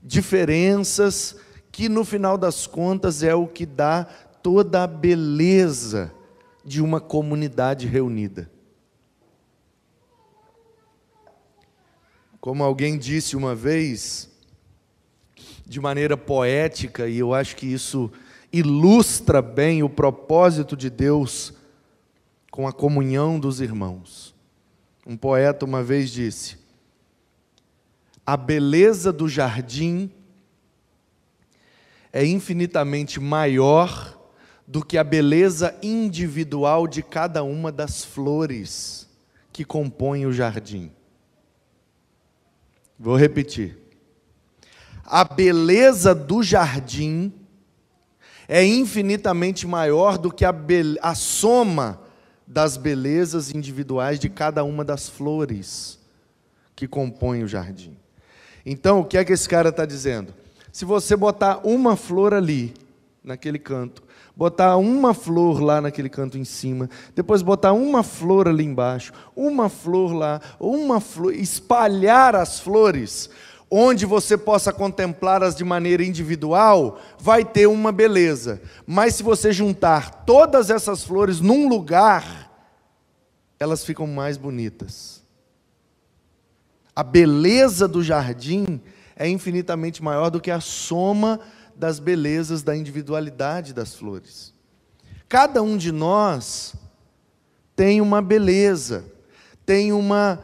diferenças, 0.01 1.35
que 1.73 1.89
no 1.89 2.05
final 2.05 2.37
das 2.37 2.65
contas 2.65 3.21
é 3.21 3.35
o 3.35 3.45
que 3.45 3.65
dá 3.65 4.05
toda 4.41 4.83
a 4.83 4.87
beleza 4.87 6.09
de 6.63 6.81
uma 6.81 7.01
comunidade 7.01 7.85
reunida. 7.85 8.49
Como 12.39 12.63
alguém 12.63 12.97
disse 12.97 13.35
uma 13.35 13.53
vez, 13.53 14.31
de 15.65 15.81
maneira 15.81 16.15
poética, 16.15 17.09
e 17.09 17.17
eu 17.17 17.33
acho 17.33 17.57
que 17.57 17.65
isso 17.65 18.09
ilustra 18.53 19.41
bem 19.41 19.83
o 19.83 19.89
propósito 19.89 20.77
de 20.77 20.89
Deus 20.89 21.54
com 22.55 22.69
a 22.69 22.71
comunhão 22.71 23.37
dos 23.37 23.59
irmãos. 23.59 24.33
Um 25.05 25.17
poeta 25.17 25.65
uma 25.65 25.83
vez 25.83 26.09
disse: 26.09 26.57
A 28.25 28.37
beleza 28.37 29.11
do 29.11 29.27
jardim 29.27 30.09
é 32.13 32.25
infinitamente 32.25 33.19
maior 33.19 34.17
do 34.65 34.81
que 34.81 34.97
a 34.97 35.03
beleza 35.03 35.77
individual 35.83 36.87
de 36.87 37.03
cada 37.03 37.43
uma 37.43 37.73
das 37.73 38.05
flores 38.05 39.05
que 39.51 39.65
compõem 39.65 40.25
o 40.25 40.31
jardim. 40.31 40.93
Vou 42.97 43.17
repetir. 43.17 43.77
A 45.03 45.25
beleza 45.25 46.15
do 46.15 46.41
jardim 46.41 47.33
é 48.47 48.65
infinitamente 48.65 49.67
maior 49.67 50.17
do 50.17 50.31
que 50.31 50.45
a, 50.45 50.55
a 51.01 51.13
soma 51.13 52.04
das 52.47 52.77
belezas 52.77 53.53
individuais 53.53 54.19
de 54.19 54.29
cada 54.29 54.63
uma 54.63 54.83
das 54.83 55.09
flores 55.09 55.99
que 56.75 56.87
compõem 56.87 57.43
o 57.43 57.47
jardim. 57.47 57.97
Então, 58.65 58.99
o 58.99 59.05
que 59.05 59.17
é 59.17 59.25
que 59.25 59.33
esse 59.33 59.47
cara 59.47 59.69
está 59.69 59.85
dizendo? 59.85 60.33
Se 60.71 60.85
você 60.85 61.15
botar 61.15 61.61
uma 61.63 61.95
flor 61.95 62.33
ali, 62.33 62.73
naquele 63.23 63.57
canto, 63.57 64.03
botar 64.35 64.75
uma 64.77 65.13
flor 65.13 65.61
lá 65.61 65.79
naquele 65.79 66.09
canto 66.09 66.37
em 66.37 66.43
cima, 66.43 66.89
depois 67.15 67.41
botar 67.41 67.73
uma 67.73 68.03
flor 68.03 68.47
ali 68.47 68.65
embaixo, 68.65 69.13
uma 69.35 69.69
flor 69.69 70.13
lá, 70.13 70.41
uma 70.59 70.99
flor, 70.99 71.33
espalhar 71.33 72.35
as 72.35 72.59
flores, 72.59 73.29
onde 73.77 74.05
você 74.05 74.37
possa 74.37 74.71
contemplá-las 74.71 75.53
de 75.53 75.65
maneira 75.65 76.01
individual, 76.01 76.97
vai 77.19 77.43
ter 77.43 77.67
uma 77.67 77.91
beleza. 77.91 78.61
Mas 78.87 79.15
se 79.15 79.23
você 79.23 79.51
juntar 79.51 80.23
todas 80.23 80.69
essas 80.69 81.03
flores 81.03 81.41
num 81.41 81.67
lugar, 81.67 82.49
elas 83.59 83.83
ficam 83.83 84.07
mais 84.07 84.37
bonitas. 84.37 85.21
A 86.95 87.03
beleza 87.03 87.85
do 87.85 88.01
jardim 88.01 88.79
é 89.13 89.27
infinitamente 89.27 90.01
maior 90.01 90.29
do 90.29 90.39
que 90.39 90.51
a 90.51 90.61
soma 90.61 91.41
das 91.75 91.99
belezas 91.99 92.63
da 92.63 92.77
individualidade 92.77 93.73
das 93.73 93.93
flores. 93.93 94.53
Cada 95.27 95.61
um 95.61 95.75
de 95.75 95.91
nós 95.91 96.75
tem 97.75 97.99
uma 97.99 98.21
beleza, 98.21 99.03
tem 99.65 99.91
uma, 99.91 100.39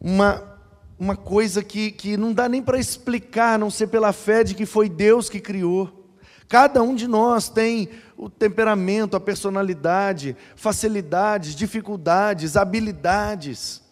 uma, 0.00 0.53
uma 0.98 1.16
coisa 1.16 1.62
que, 1.62 1.90
que 1.90 2.16
não 2.16 2.32
dá 2.32 2.48
nem 2.48 2.62
para 2.62 2.78
explicar, 2.78 3.54
a 3.54 3.58
não 3.58 3.70
ser 3.70 3.88
pela 3.88 4.12
fé 4.12 4.44
de 4.44 4.54
que 4.54 4.64
foi 4.64 4.88
Deus 4.88 5.28
que 5.28 5.40
criou. 5.40 6.04
Cada 6.48 6.82
um 6.82 6.94
de 6.94 7.08
nós 7.08 7.48
tem 7.48 7.88
o 8.16 8.30
temperamento, 8.30 9.16
a 9.16 9.20
personalidade, 9.20 10.36
facilidades, 10.54 11.54
dificuldades, 11.54 12.56
habilidades. 12.56 13.82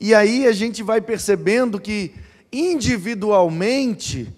E 0.00 0.14
aí 0.14 0.46
a 0.46 0.52
gente 0.52 0.82
vai 0.82 1.00
percebendo 1.00 1.78
que 1.78 2.14
individualmente, 2.50 4.34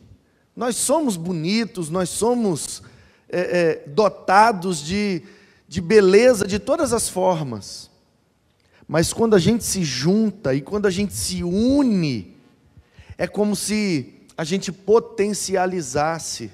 nós 0.57 0.77
somos 0.77 1.16
bonitos, 1.16 1.88
nós 1.88 2.09
somos 2.09 2.83
é, 3.29 3.40
é, 3.40 3.88
dotados 3.88 4.83
de, 4.83 5.22
de 5.68 5.81
beleza 5.81 6.46
de 6.46 6.59
todas 6.59 6.92
as 6.92 7.09
formas. 7.09 7.91
Mas 8.92 9.11
quando 9.11 9.35
a 9.35 9.38
gente 9.38 9.64
se 9.64 9.83
junta 9.83 10.55
e 10.55 10.61
quando 10.61 10.85
a 10.85 10.90
gente 10.90 11.14
se 11.14 11.42
une, 11.42 12.37
é 13.16 13.26
como 13.26 13.57
se 13.57 14.26
a 14.37 14.44
gente 14.44 14.70
potencializasse 14.70 16.52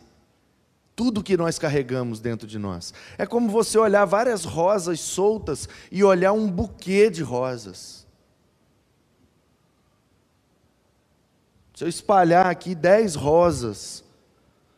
tudo 0.94 1.20
que 1.20 1.36
nós 1.36 1.58
carregamos 1.58 2.20
dentro 2.20 2.46
de 2.46 2.56
nós. 2.56 2.94
É 3.18 3.26
como 3.26 3.50
você 3.50 3.76
olhar 3.76 4.04
várias 4.04 4.44
rosas 4.44 5.00
soltas 5.00 5.68
e 5.90 6.04
olhar 6.04 6.32
um 6.32 6.48
buquê 6.48 7.10
de 7.10 7.24
rosas. 7.24 8.06
Se 11.74 11.82
eu 11.82 11.88
espalhar 11.88 12.46
aqui 12.46 12.72
dez 12.72 13.16
rosas 13.16 14.04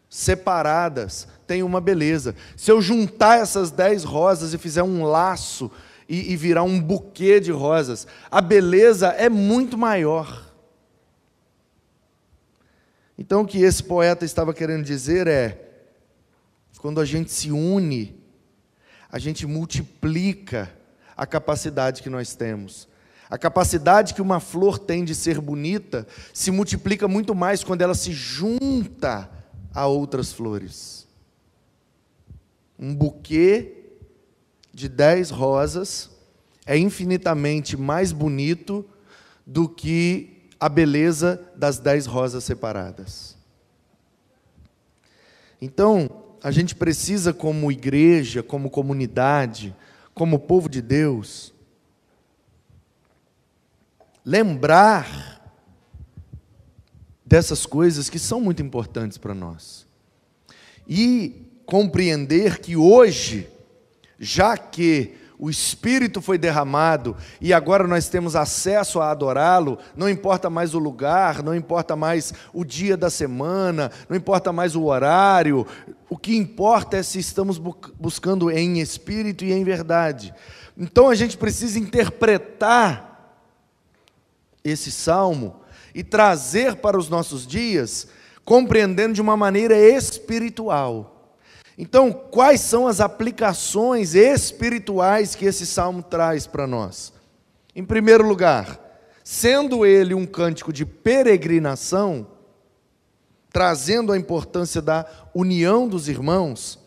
separadas 0.08 1.28
têm 1.46 1.62
uma 1.62 1.78
beleza. 1.78 2.34
Se 2.56 2.70
eu 2.70 2.80
juntar 2.80 3.38
essas 3.38 3.70
dez 3.70 4.02
rosas 4.02 4.54
e 4.54 4.58
fizer 4.58 4.82
um 4.82 5.04
laço 5.04 5.70
e, 6.10 6.32
e 6.32 6.36
virar 6.36 6.64
um 6.64 6.82
buquê 6.82 7.38
de 7.38 7.52
rosas, 7.52 8.04
a 8.28 8.40
beleza 8.40 9.10
é 9.10 9.28
muito 9.28 9.78
maior. 9.78 10.44
Então, 13.16 13.42
o 13.42 13.46
que 13.46 13.58
esse 13.58 13.84
poeta 13.84 14.24
estava 14.24 14.52
querendo 14.52 14.82
dizer 14.82 15.28
é: 15.28 15.70
quando 16.78 17.00
a 17.00 17.04
gente 17.04 17.30
se 17.30 17.52
une, 17.52 18.20
a 19.08 19.20
gente 19.20 19.46
multiplica 19.46 20.74
a 21.16 21.24
capacidade 21.24 22.02
que 22.02 22.10
nós 22.10 22.34
temos. 22.34 22.88
A 23.28 23.38
capacidade 23.38 24.12
que 24.12 24.20
uma 24.20 24.40
flor 24.40 24.80
tem 24.80 25.04
de 25.04 25.14
ser 25.14 25.40
bonita 25.40 26.04
se 26.34 26.50
multiplica 26.50 27.06
muito 27.06 27.36
mais 27.36 27.62
quando 27.62 27.82
ela 27.82 27.94
se 27.94 28.12
junta 28.12 29.30
a 29.72 29.86
outras 29.86 30.32
flores. 30.32 31.06
Um 32.76 32.92
buquê 32.92 33.79
de 34.80 34.88
dez 34.88 35.30
rosas 35.30 36.10
é 36.64 36.76
infinitamente 36.76 37.76
mais 37.76 38.12
bonito 38.12 38.84
do 39.46 39.68
que 39.68 40.48
a 40.58 40.68
beleza 40.68 41.42
das 41.54 41.78
dez 41.78 42.06
rosas 42.06 42.44
separadas. 42.44 43.36
Então, 45.60 46.08
a 46.42 46.50
gente 46.50 46.74
precisa, 46.74 47.34
como 47.34 47.70
igreja, 47.70 48.42
como 48.42 48.70
comunidade, 48.70 49.76
como 50.14 50.38
povo 50.38 50.68
de 50.68 50.80
Deus, 50.80 51.52
lembrar 54.24 55.52
dessas 57.24 57.66
coisas 57.66 58.08
que 58.08 58.18
são 58.18 58.40
muito 58.40 58.62
importantes 58.62 59.18
para 59.18 59.34
nós. 59.34 59.86
E 60.88 61.46
compreender 61.66 62.58
que 62.58 62.76
hoje, 62.76 63.48
já 64.20 64.56
que 64.56 65.16
o 65.38 65.48
Espírito 65.48 66.20
foi 66.20 66.36
derramado 66.36 67.16
e 67.40 67.54
agora 67.54 67.88
nós 67.88 68.10
temos 68.10 68.36
acesso 68.36 69.00
a 69.00 69.10
adorá-lo, 69.10 69.78
não 69.96 70.06
importa 70.06 70.50
mais 70.50 70.74
o 70.74 70.78
lugar, 70.78 71.42
não 71.42 71.54
importa 71.54 71.96
mais 71.96 72.34
o 72.52 72.62
dia 72.62 72.94
da 72.94 73.08
semana, 73.08 73.90
não 74.06 74.14
importa 74.14 74.52
mais 74.52 74.76
o 74.76 74.84
horário, 74.84 75.66
o 76.10 76.18
que 76.18 76.36
importa 76.36 76.98
é 76.98 77.02
se 77.02 77.18
estamos 77.18 77.56
buscando 77.56 78.50
em 78.50 78.80
espírito 78.80 79.42
e 79.42 79.52
em 79.52 79.64
verdade. 79.64 80.34
Então 80.76 81.08
a 81.08 81.14
gente 81.14 81.38
precisa 81.38 81.78
interpretar 81.78 83.08
esse 84.62 84.92
salmo 84.92 85.56
e 85.94 86.04
trazer 86.04 86.76
para 86.76 86.98
os 86.98 87.08
nossos 87.08 87.46
dias, 87.46 88.08
compreendendo 88.44 89.14
de 89.14 89.22
uma 89.22 89.38
maneira 89.38 89.74
espiritual. 89.78 91.19
Então, 91.82 92.12
quais 92.12 92.60
são 92.60 92.86
as 92.86 93.00
aplicações 93.00 94.14
espirituais 94.14 95.34
que 95.34 95.46
esse 95.46 95.64
salmo 95.64 96.02
traz 96.02 96.46
para 96.46 96.66
nós? 96.66 97.10
Em 97.74 97.82
primeiro 97.82 98.22
lugar, 98.28 98.78
sendo 99.24 99.86
ele 99.86 100.12
um 100.12 100.26
cântico 100.26 100.74
de 100.74 100.84
peregrinação, 100.84 102.26
trazendo 103.50 104.12
a 104.12 104.18
importância 104.18 104.82
da 104.82 105.06
união 105.34 105.88
dos 105.88 106.06
irmãos, 106.06 106.78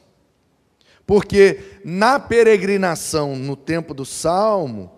porque 1.08 1.79
na 1.84 2.19
peregrinação, 2.19 3.36
no 3.36 3.56
tempo 3.56 3.95
do 3.95 4.06
salmo, 4.06 4.91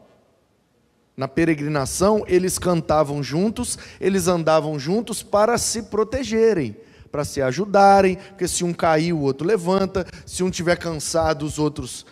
na 1.15 1.29
peregrinação, 1.29 2.25
eles 2.27 2.59
cantavam 2.59 3.23
juntos, 3.23 3.79
eles 4.01 4.27
andavam 4.27 4.77
juntos 4.77 5.23
para 5.23 5.57
se 5.57 5.83
protegerem 5.83 6.75
para 7.15 7.23
se 7.23 7.41
ajudarem, 7.41 8.17
porque 8.17 8.45
se 8.45 8.65
um 8.65 8.73
cair, 8.73 9.13
o 9.13 9.21
outro 9.21 9.47
levanta, 9.47 10.05
se 10.25 10.43
um 10.43 10.49
tiver 10.49 10.75
cansado, 10.75 11.45
os 11.45 11.57
outros 11.57 12.05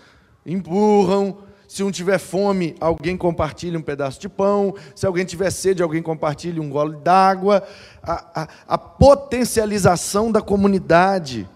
empurram, 0.46 1.40
se 1.68 1.84
um 1.84 1.92
tiver 1.92 2.18
fome, 2.18 2.74
alguém 2.80 3.18
compartilha 3.18 3.78
um 3.78 3.82
pedaço 3.82 4.22
de 4.22 4.30
pão, 4.30 4.74
se 4.96 5.06
alguém 5.06 5.26
tiver 5.26 5.52
sede, 5.52 5.84
alguém 5.84 6.02
compartilha 6.02 6.62
um 6.62 6.70
gole 6.70 6.96
d'água. 7.04 7.68
A, 8.02 8.44
a, 8.44 8.48
a 8.66 8.78
potencialização 8.78 10.32
da 10.32 10.42
comunidade 10.42 11.50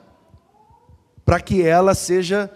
para 1.23 1.39
que 1.39 1.65
ela 1.65 1.95
seja 1.95 2.51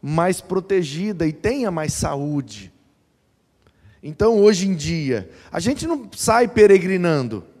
mais 0.00 0.40
protegida 0.40 1.24
e 1.24 1.32
tenha 1.32 1.70
mais 1.70 1.92
saúde. 1.92 2.72
Então, 4.02 4.40
hoje 4.40 4.66
em 4.66 4.74
dia, 4.74 5.30
a 5.52 5.60
gente 5.60 5.86
não 5.86 6.08
sai 6.16 6.48
peregrinando. 6.48 7.51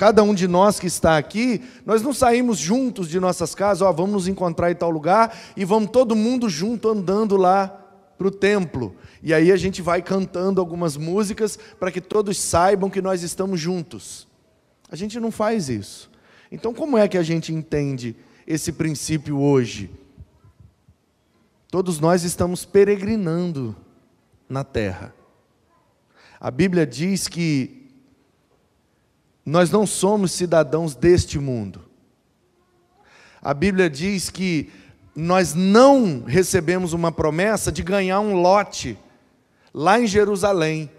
Cada 0.00 0.22
um 0.22 0.32
de 0.32 0.48
nós 0.48 0.80
que 0.80 0.86
está 0.86 1.18
aqui, 1.18 1.60
nós 1.84 2.00
não 2.00 2.14
saímos 2.14 2.56
juntos 2.56 3.06
de 3.06 3.20
nossas 3.20 3.54
casas, 3.54 3.82
ó, 3.82 3.92
vamos 3.92 4.12
nos 4.12 4.28
encontrar 4.28 4.70
em 4.70 4.74
tal 4.74 4.88
lugar 4.88 5.38
e 5.54 5.62
vamos 5.62 5.90
todo 5.90 6.16
mundo 6.16 6.48
junto 6.48 6.88
andando 6.88 7.36
lá 7.36 7.68
para 8.16 8.26
o 8.26 8.30
templo. 8.30 8.96
E 9.22 9.34
aí 9.34 9.52
a 9.52 9.58
gente 9.58 9.82
vai 9.82 10.00
cantando 10.00 10.58
algumas 10.58 10.96
músicas 10.96 11.58
para 11.78 11.92
que 11.92 12.00
todos 12.00 12.38
saibam 12.38 12.88
que 12.88 13.02
nós 13.02 13.22
estamos 13.22 13.60
juntos. 13.60 14.26
A 14.90 14.96
gente 14.96 15.20
não 15.20 15.30
faz 15.30 15.68
isso. 15.68 16.10
Então, 16.50 16.72
como 16.72 16.96
é 16.96 17.06
que 17.06 17.18
a 17.18 17.22
gente 17.22 17.52
entende 17.52 18.16
esse 18.46 18.72
princípio 18.72 19.38
hoje? 19.38 19.90
Todos 21.70 22.00
nós 22.00 22.24
estamos 22.24 22.64
peregrinando 22.64 23.76
na 24.48 24.64
terra. 24.64 25.14
A 26.40 26.50
Bíblia 26.50 26.86
diz 26.86 27.28
que 27.28 27.79
nós 29.44 29.70
não 29.70 29.86
somos 29.86 30.32
cidadãos 30.32 30.94
deste 30.94 31.38
mundo. 31.38 31.82
A 33.42 33.54
Bíblia 33.54 33.88
diz 33.88 34.28
que 34.28 34.70
nós 35.14 35.54
não 35.54 36.22
recebemos 36.26 36.92
uma 36.92 37.10
promessa 37.10 37.72
de 37.72 37.82
ganhar 37.82 38.20
um 38.20 38.34
lote 38.34 38.98
lá 39.72 39.98
em 39.98 40.06
Jerusalém, 40.06 40.90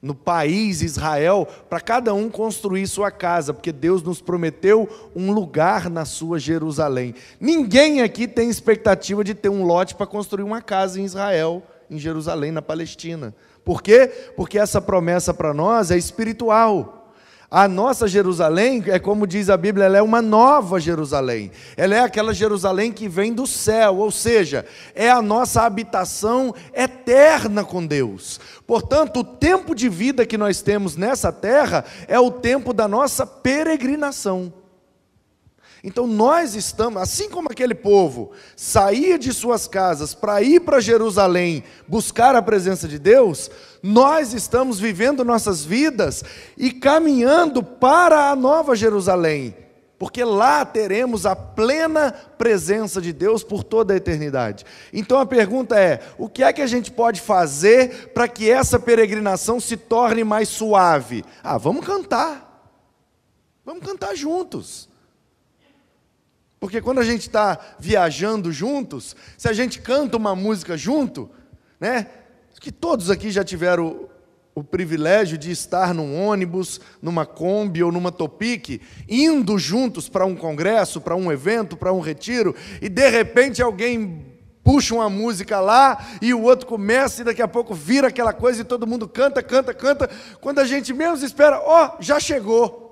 no 0.00 0.14
país 0.14 0.80
Israel, 0.82 1.46
para 1.68 1.80
cada 1.80 2.14
um 2.14 2.30
construir 2.30 2.86
sua 2.86 3.10
casa, 3.10 3.52
porque 3.52 3.72
Deus 3.72 4.02
nos 4.02 4.20
prometeu 4.20 4.88
um 5.14 5.32
lugar 5.32 5.90
na 5.90 6.04
sua 6.04 6.38
Jerusalém. 6.38 7.14
Ninguém 7.40 8.00
aqui 8.02 8.28
tem 8.28 8.48
expectativa 8.48 9.24
de 9.24 9.34
ter 9.34 9.48
um 9.48 9.64
lote 9.64 9.94
para 9.94 10.06
construir 10.06 10.44
uma 10.44 10.62
casa 10.62 11.00
em 11.00 11.04
Israel, 11.04 11.62
em 11.90 11.98
Jerusalém, 11.98 12.52
na 12.52 12.62
Palestina. 12.62 13.34
Por 13.64 13.82
quê? 13.82 14.06
Porque 14.36 14.58
essa 14.58 14.80
promessa 14.80 15.34
para 15.34 15.52
nós 15.52 15.90
é 15.90 15.96
espiritual. 15.96 16.97
A 17.50 17.66
nossa 17.66 18.06
Jerusalém, 18.06 18.84
é 18.88 18.98
como 18.98 19.26
diz 19.26 19.48
a 19.48 19.56
Bíblia, 19.56 19.86
ela 19.86 19.96
é 19.96 20.02
uma 20.02 20.20
nova 20.20 20.78
Jerusalém. 20.78 21.50
Ela 21.78 21.94
é 21.94 22.00
aquela 22.00 22.34
Jerusalém 22.34 22.92
que 22.92 23.08
vem 23.08 23.32
do 23.32 23.46
céu, 23.46 23.96
ou 23.96 24.10
seja, 24.10 24.66
é 24.94 25.10
a 25.10 25.22
nossa 25.22 25.62
habitação 25.62 26.54
eterna 26.74 27.64
com 27.64 27.86
Deus. 27.86 28.38
Portanto, 28.66 29.20
o 29.20 29.24
tempo 29.24 29.74
de 29.74 29.88
vida 29.88 30.26
que 30.26 30.36
nós 30.36 30.60
temos 30.60 30.94
nessa 30.94 31.32
terra 31.32 31.86
é 32.06 32.20
o 32.20 32.30
tempo 32.30 32.74
da 32.74 32.86
nossa 32.86 33.26
peregrinação. 33.26 34.52
Então 35.82 36.06
nós 36.06 36.54
estamos, 36.56 37.00
assim 37.00 37.30
como 37.30 37.48
aquele 37.50 37.74
povo 37.74 38.32
saía 38.56 39.18
de 39.18 39.32
suas 39.32 39.68
casas 39.68 40.12
para 40.12 40.42
ir 40.42 40.60
para 40.60 40.80
Jerusalém 40.80 41.62
buscar 41.86 42.34
a 42.34 42.42
presença 42.42 42.88
de 42.88 42.98
Deus, 42.98 43.50
nós 43.82 44.34
estamos 44.34 44.80
vivendo 44.80 45.24
nossas 45.24 45.64
vidas 45.64 46.24
e 46.56 46.72
caminhando 46.72 47.62
para 47.62 48.30
a 48.30 48.36
nova 48.36 48.74
Jerusalém, 48.74 49.54
porque 49.96 50.24
lá 50.24 50.64
teremos 50.64 51.24
a 51.24 51.36
plena 51.36 52.12
presença 52.36 53.00
de 53.00 53.12
Deus 53.12 53.44
por 53.44 53.62
toda 53.62 53.94
a 53.94 53.96
eternidade. 53.96 54.64
Então 54.92 55.18
a 55.20 55.26
pergunta 55.26 55.78
é: 55.78 56.00
o 56.18 56.28
que 56.28 56.42
é 56.42 56.52
que 56.52 56.62
a 56.62 56.66
gente 56.66 56.90
pode 56.90 57.20
fazer 57.20 58.08
para 58.12 58.26
que 58.26 58.50
essa 58.50 58.80
peregrinação 58.80 59.60
se 59.60 59.76
torne 59.76 60.24
mais 60.24 60.48
suave? 60.48 61.24
Ah, 61.42 61.56
vamos 61.56 61.86
cantar. 61.86 62.46
Vamos 63.64 63.84
cantar 63.84 64.16
juntos. 64.16 64.87
Porque 66.60 66.80
quando 66.80 66.98
a 66.98 67.04
gente 67.04 67.22
está 67.22 67.58
viajando 67.78 68.50
juntos, 68.50 69.14
se 69.36 69.48
a 69.48 69.52
gente 69.52 69.80
canta 69.80 70.16
uma 70.16 70.34
música 70.34 70.76
junto, 70.76 71.30
né? 71.78 72.08
Que 72.60 72.72
todos 72.72 73.08
aqui 73.08 73.30
já 73.30 73.44
tiveram 73.44 73.86
o, 73.86 74.08
o 74.56 74.64
privilégio 74.64 75.38
de 75.38 75.52
estar 75.52 75.94
num 75.94 76.20
ônibus, 76.20 76.80
numa 77.00 77.24
Kombi 77.24 77.84
ou 77.84 77.92
numa 77.92 78.10
Topic, 78.10 78.82
indo 79.08 79.56
juntos 79.56 80.08
para 80.08 80.26
um 80.26 80.34
congresso, 80.34 81.00
para 81.00 81.14
um 81.14 81.30
evento, 81.30 81.76
para 81.76 81.92
um 81.92 82.00
retiro, 82.00 82.56
e 82.82 82.88
de 82.88 83.08
repente 83.08 83.62
alguém 83.62 84.26
puxa 84.64 84.96
uma 84.96 85.08
música 85.08 85.60
lá 85.60 86.04
e 86.20 86.34
o 86.34 86.42
outro 86.42 86.66
começa 86.66 87.22
e 87.22 87.24
daqui 87.24 87.40
a 87.40 87.48
pouco 87.48 87.72
vira 87.74 88.08
aquela 88.08 88.32
coisa 88.32 88.60
e 88.60 88.64
todo 88.64 88.86
mundo 88.86 89.08
canta, 89.08 89.42
canta, 89.42 89.72
canta. 89.72 90.10
Quando 90.40 90.58
a 90.58 90.64
gente 90.64 90.92
menos 90.92 91.22
espera, 91.22 91.60
ó, 91.64 91.86
oh, 91.86 92.02
já 92.02 92.18
chegou. 92.18 92.87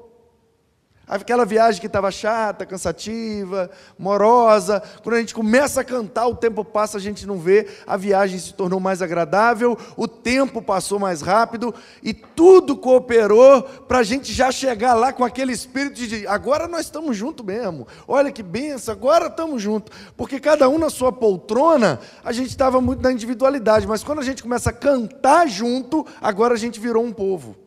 Aquela 1.09 1.45
viagem 1.45 1.81
que 1.81 1.87
estava 1.87 2.11
chata, 2.11 2.66
cansativa, 2.66 3.71
morosa, 3.97 4.83
quando 5.05 5.14
a 5.14 5.21
gente 5.21 5.33
começa 5.33 5.81
a 5.81 5.85
cantar, 5.85 6.27
o 6.27 6.35
tempo 6.35 6.64
passa, 6.64 6.99
a 6.99 7.01
gente 7.01 7.25
não 7.25 7.38
vê, 7.38 7.69
a 7.87 7.97
viagem 7.97 8.37
se 8.40 8.53
tornou 8.53 8.81
mais 8.81 9.01
agradável, 9.01 9.79
o 9.97 10.09
tempo 10.09 10.61
passou 10.61 10.99
mais 10.99 11.23
rápido 11.23 11.73
e 12.03 12.12
tudo 12.12 12.77
cooperou 12.77 13.62
para 13.62 13.99
a 13.99 14.03
gente 14.03 14.33
já 14.33 14.51
chegar 14.51 14.95
lá 14.95 15.12
com 15.12 15.25
aquele 15.25 15.53
espírito 15.53 15.95
de 15.95 16.27
agora 16.27 16.66
nós 16.66 16.87
estamos 16.87 17.16
juntos 17.16 17.47
mesmo. 17.47 17.87
Olha 18.09 18.33
que 18.33 18.42
benção, 18.42 18.92
agora 18.92 19.29
estamos 19.29 19.62
juntos. 19.62 19.97
Porque 20.16 20.40
cada 20.40 20.69
um 20.69 20.77
na 20.77 20.90
sua 20.90 21.12
poltrona, 21.12 22.01
a 22.25 22.33
gente 22.33 22.49
estava 22.49 22.81
muito 22.81 23.01
na 23.01 23.12
individualidade, 23.12 23.87
mas 23.87 24.03
quando 24.03 24.19
a 24.19 24.25
gente 24.25 24.42
começa 24.42 24.71
a 24.71 24.73
cantar 24.73 25.47
junto, 25.47 26.05
agora 26.21 26.55
a 26.55 26.59
gente 26.59 26.81
virou 26.81 27.05
um 27.05 27.12
povo 27.12 27.66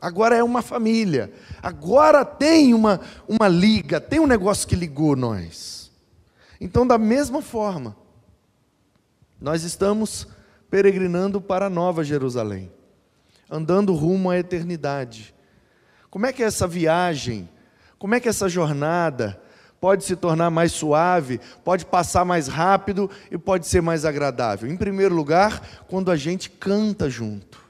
agora 0.00 0.36
é 0.36 0.42
uma 0.42 0.62
família, 0.62 1.32
agora 1.62 2.24
tem 2.24 2.72
uma, 2.72 3.00
uma 3.28 3.48
liga, 3.48 4.00
tem 4.00 4.18
um 4.18 4.26
negócio 4.26 4.66
que 4.66 4.74
ligou 4.74 5.14
nós. 5.14 5.90
Então, 6.60 6.86
da 6.86 6.98
mesma 6.98 7.42
forma, 7.42 7.96
nós 9.40 9.62
estamos 9.62 10.26
peregrinando 10.70 11.40
para 11.40 11.66
a 11.66 11.70
Nova 11.70 12.04
Jerusalém, 12.04 12.70
andando 13.50 13.94
rumo 13.94 14.30
à 14.30 14.38
eternidade. 14.38 15.34
Como 16.10 16.26
é 16.26 16.32
que 16.32 16.42
essa 16.42 16.66
viagem, 16.66 17.48
como 17.98 18.14
é 18.14 18.20
que 18.20 18.28
essa 18.28 18.48
jornada 18.48 19.40
pode 19.80 20.04
se 20.04 20.14
tornar 20.14 20.50
mais 20.50 20.72
suave, 20.72 21.40
pode 21.64 21.86
passar 21.86 22.24
mais 22.24 22.46
rápido 22.48 23.10
e 23.30 23.38
pode 23.38 23.66
ser 23.66 23.80
mais 23.80 24.04
agradável? 24.04 24.70
Em 24.70 24.76
primeiro 24.76 25.14
lugar, 25.14 25.84
quando 25.88 26.10
a 26.10 26.16
gente 26.16 26.50
canta 26.50 27.08
junto 27.08 27.69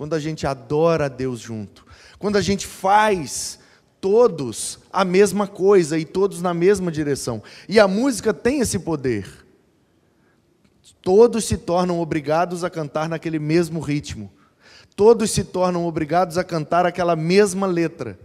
quando 0.00 0.14
a 0.14 0.18
gente 0.18 0.46
adora 0.46 1.04
a 1.04 1.08
Deus 1.08 1.40
junto, 1.40 1.84
quando 2.18 2.36
a 2.36 2.40
gente 2.40 2.66
faz 2.66 3.58
todos 4.00 4.78
a 4.90 5.04
mesma 5.04 5.46
coisa 5.46 5.98
e 5.98 6.06
todos 6.06 6.40
na 6.40 6.54
mesma 6.54 6.90
direção. 6.90 7.42
E 7.68 7.78
a 7.78 7.86
música 7.86 8.32
tem 8.32 8.60
esse 8.60 8.78
poder. 8.78 9.28
Todos 11.02 11.44
se 11.44 11.58
tornam 11.58 12.00
obrigados 12.00 12.64
a 12.64 12.70
cantar 12.70 13.10
naquele 13.10 13.38
mesmo 13.38 13.78
ritmo. 13.78 14.32
Todos 14.96 15.32
se 15.32 15.44
tornam 15.44 15.84
obrigados 15.84 16.38
a 16.38 16.44
cantar 16.44 16.86
aquela 16.86 17.14
mesma 17.14 17.66
letra. 17.66 18.18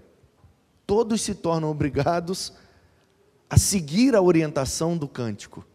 Todos 0.88 1.24
se 1.24 1.36
tornam 1.36 1.70
obrigados 1.70 2.54
a 3.50 3.58
seguir 3.58 4.16
a 4.16 4.22
orientação 4.22 4.96
do 4.98 5.10
cântico. 5.10 5.68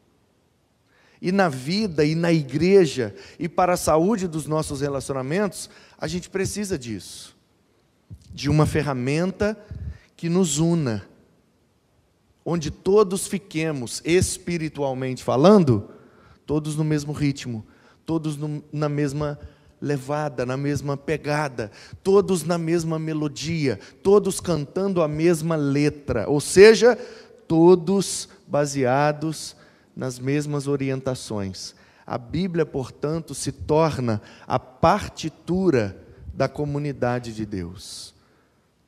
E 1.21 1.31
na 1.31 1.51
vida 1.51 2.03
e 2.03 2.15
na 2.15 2.33
igreja 2.33 3.15
e 3.39 3.47
para 3.47 3.75
a 3.75 3.77
saúde 3.77 4.27
dos 4.27 4.47
nossos 4.47 4.81
relacionamentos, 4.81 5.69
a 6.01 6.09
gente 6.09 6.31
precisa 6.31 6.79
disso. 6.79 7.37
De 8.33 8.49
uma 8.49 8.65
ferramenta 8.65 9.59
que 10.17 10.29
nos 10.29 10.59
una, 10.59 11.07
onde 12.45 12.71
todos 12.71 13.27
fiquemos, 13.27 14.01
espiritualmente 14.05 15.23
falando, 15.23 15.91
todos 16.47 16.75
no 16.77 16.85
mesmo 16.85 17.13
ritmo, 17.13 17.67
todos 18.07 18.37
no, 18.37 18.63
na 18.73 18.89
mesma 18.89 19.39
levada, 19.81 20.45
na 20.45 20.57
mesma 20.57 20.97
pegada, 20.97 21.71
todos 22.03 22.45
na 22.45 22.59
mesma 22.59 22.99
melodia, 22.99 23.79
todos 24.03 24.41
cantando 24.41 25.03
a 25.03 25.09
mesma 25.09 25.57
letra, 25.57 26.29
ou 26.29 26.41
seja, 26.41 26.97
todos 27.47 28.29
baseados 28.47 29.57
nas 29.95 30.19
mesmas 30.19 30.67
orientações. 30.67 31.75
A 32.11 32.18
Bíblia, 32.18 32.66
portanto, 32.66 33.37
se 33.37 33.53
torna 33.53 34.20
a 34.44 34.59
partitura 34.59 35.96
da 36.35 36.49
comunidade 36.49 37.33
de 37.33 37.46
Deus. 37.46 38.12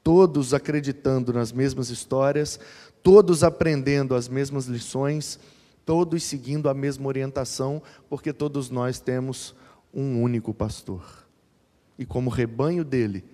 Todos 0.02 0.52
acreditando 0.52 1.32
nas 1.32 1.52
mesmas 1.52 1.88
histórias, 1.88 2.58
todos 3.00 3.44
aprendendo 3.44 4.16
as 4.16 4.26
mesmas 4.26 4.66
lições, 4.66 5.38
todos 5.86 6.24
seguindo 6.24 6.68
a 6.68 6.74
mesma 6.74 7.06
orientação, 7.06 7.80
porque 8.10 8.32
todos 8.32 8.70
nós 8.70 8.98
temos 8.98 9.54
um 9.94 10.20
único 10.20 10.52
pastor. 10.52 11.24
E 11.96 12.04
como 12.04 12.28
rebanho 12.28 12.84
dele, 12.84 13.24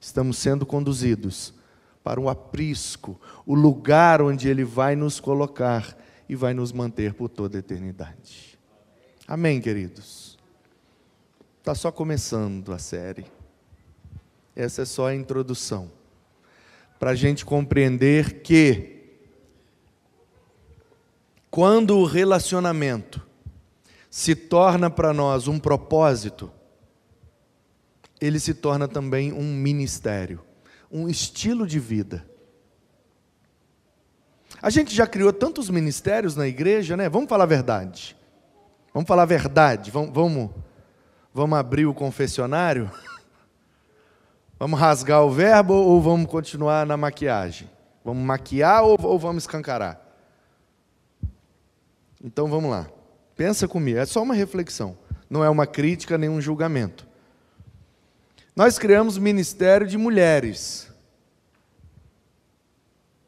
estamos 0.00 0.38
sendo 0.38 0.66
conduzidos 0.66 1.54
para 2.02 2.20
o 2.20 2.28
aprisco, 2.28 3.20
o 3.46 3.54
lugar 3.54 4.20
onde 4.20 4.48
ele 4.48 4.64
vai 4.64 4.96
nos 4.96 5.20
colocar 5.20 5.96
e 6.28 6.34
vai 6.34 6.52
nos 6.52 6.72
manter 6.72 7.14
por 7.14 7.28
toda 7.28 7.56
a 7.56 7.60
eternidade. 7.60 8.49
Amém, 9.30 9.60
queridos? 9.60 10.36
Está 11.60 11.72
só 11.72 11.92
começando 11.92 12.72
a 12.72 12.80
série. 12.80 13.24
Essa 14.56 14.82
é 14.82 14.84
só 14.84 15.06
a 15.06 15.14
introdução. 15.14 15.88
Para 16.98 17.12
a 17.12 17.14
gente 17.14 17.44
compreender 17.44 18.42
que, 18.42 19.20
quando 21.48 21.96
o 21.96 22.04
relacionamento 22.04 23.24
se 24.10 24.34
torna 24.34 24.90
para 24.90 25.12
nós 25.12 25.46
um 25.46 25.60
propósito, 25.60 26.50
ele 28.20 28.40
se 28.40 28.52
torna 28.52 28.88
também 28.88 29.32
um 29.32 29.54
ministério, 29.54 30.40
um 30.90 31.08
estilo 31.08 31.68
de 31.68 31.78
vida. 31.78 32.28
A 34.60 34.70
gente 34.70 34.92
já 34.92 35.06
criou 35.06 35.32
tantos 35.32 35.70
ministérios 35.70 36.34
na 36.34 36.48
igreja, 36.48 36.96
né? 36.96 37.08
Vamos 37.08 37.28
falar 37.28 37.44
a 37.44 37.46
verdade. 37.46 38.18
Vamos 38.92 39.06
falar 39.06 39.22
a 39.22 39.26
verdade, 39.26 39.90
vamos, 39.90 40.10
vamos, 40.12 40.50
vamos 41.32 41.58
abrir 41.58 41.86
o 41.86 41.94
confessionário? 41.94 42.90
Vamos 44.58 44.78
rasgar 44.78 45.24
o 45.24 45.30
verbo 45.30 45.72
ou 45.72 46.02
vamos 46.02 46.30
continuar 46.30 46.84
na 46.84 46.96
maquiagem? 46.96 47.70
Vamos 48.04 48.22
maquiar 48.22 48.82
ou, 48.82 48.98
ou 49.00 49.18
vamos 49.18 49.44
escancarar? 49.44 50.00
Então 52.22 52.48
vamos 52.48 52.70
lá. 52.70 52.86
Pensa 53.36 53.66
comigo, 53.66 53.98
é 53.98 54.04
só 54.04 54.22
uma 54.22 54.34
reflexão, 54.34 54.98
não 55.30 55.42
é 55.42 55.48
uma 55.48 55.66
crítica 55.66 56.18
nem 56.18 56.28
um 56.28 56.40
julgamento. 56.40 57.08
Nós 58.54 58.78
criamos 58.78 59.16
o 59.16 59.22
Ministério 59.22 59.86
de 59.86 59.96
Mulheres. 59.96 60.92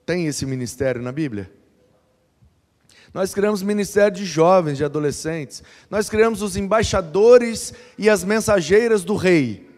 Tem 0.05 0.27
esse 0.27 0.45
ministério 0.45 1.01
na 1.01 1.13
Bíblia? 1.13 1.51
Nós 3.13 3.35
criamos 3.35 3.63
ministério 3.63 4.17
de 4.17 4.25
jovens, 4.25 4.79
de 4.79 4.85
adolescentes. 4.85 5.63
Nós 5.91 6.09
criamos 6.09 6.41
os 6.41 6.57
embaixadores 6.57 7.75
e 7.99 8.09
as 8.09 8.25
mensageiras 8.25 9.05
do 9.05 9.17
rei. 9.17 9.71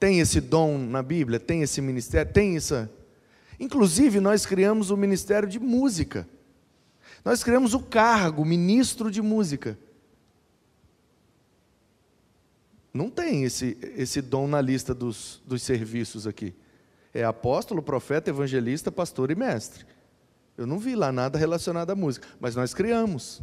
Tem 0.00 0.18
esse 0.18 0.40
dom 0.40 0.78
na 0.78 1.00
Bíblia? 1.02 1.38
Tem 1.38 1.62
esse 1.62 1.80
ministério? 1.80 2.32
Tem 2.32 2.56
isso? 2.56 2.88
Inclusive, 3.60 4.18
nós 4.18 4.44
criamos 4.44 4.90
o 4.90 4.96
ministério 4.96 5.48
de 5.48 5.60
música. 5.60 6.28
Nós 7.24 7.44
criamos 7.44 7.72
o 7.72 7.78
cargo, 7.78 8.44
ministro 8.44 9.08
de 9.08 9.22
música. 9.22 9.78
Não 12.92 13.08
tem 13.08 13.44
esse, 13.44 13.78
esse 13.96 14.20
dom 14.20 14.48
na 14.48 14.60
lista 14.60 14.92
dos, 14.92 15.40
dos 15.46 15.62
serviços 15.62 16.26
aqui. 16.26 16.52
É 17.14 17.22
apóstolo, 17.22 17.80
profeta, 17.80 18.28
evangelista, 18.28 18.90
pastor 18.90 19.30
e 19.30 19.36
mestre. 19.36 19.86
Eu 20.56 20.66
não 20.66 20.78
vi 20.78 20.94
lá 20.94 21.10
nada 21.10 21.38
relacionado 21.38 21.90
à 21.90 21.94
música, 21.94 22.26
mas 22.38 22.54
nós 22.54 22.74
criamos. 22.74 23.42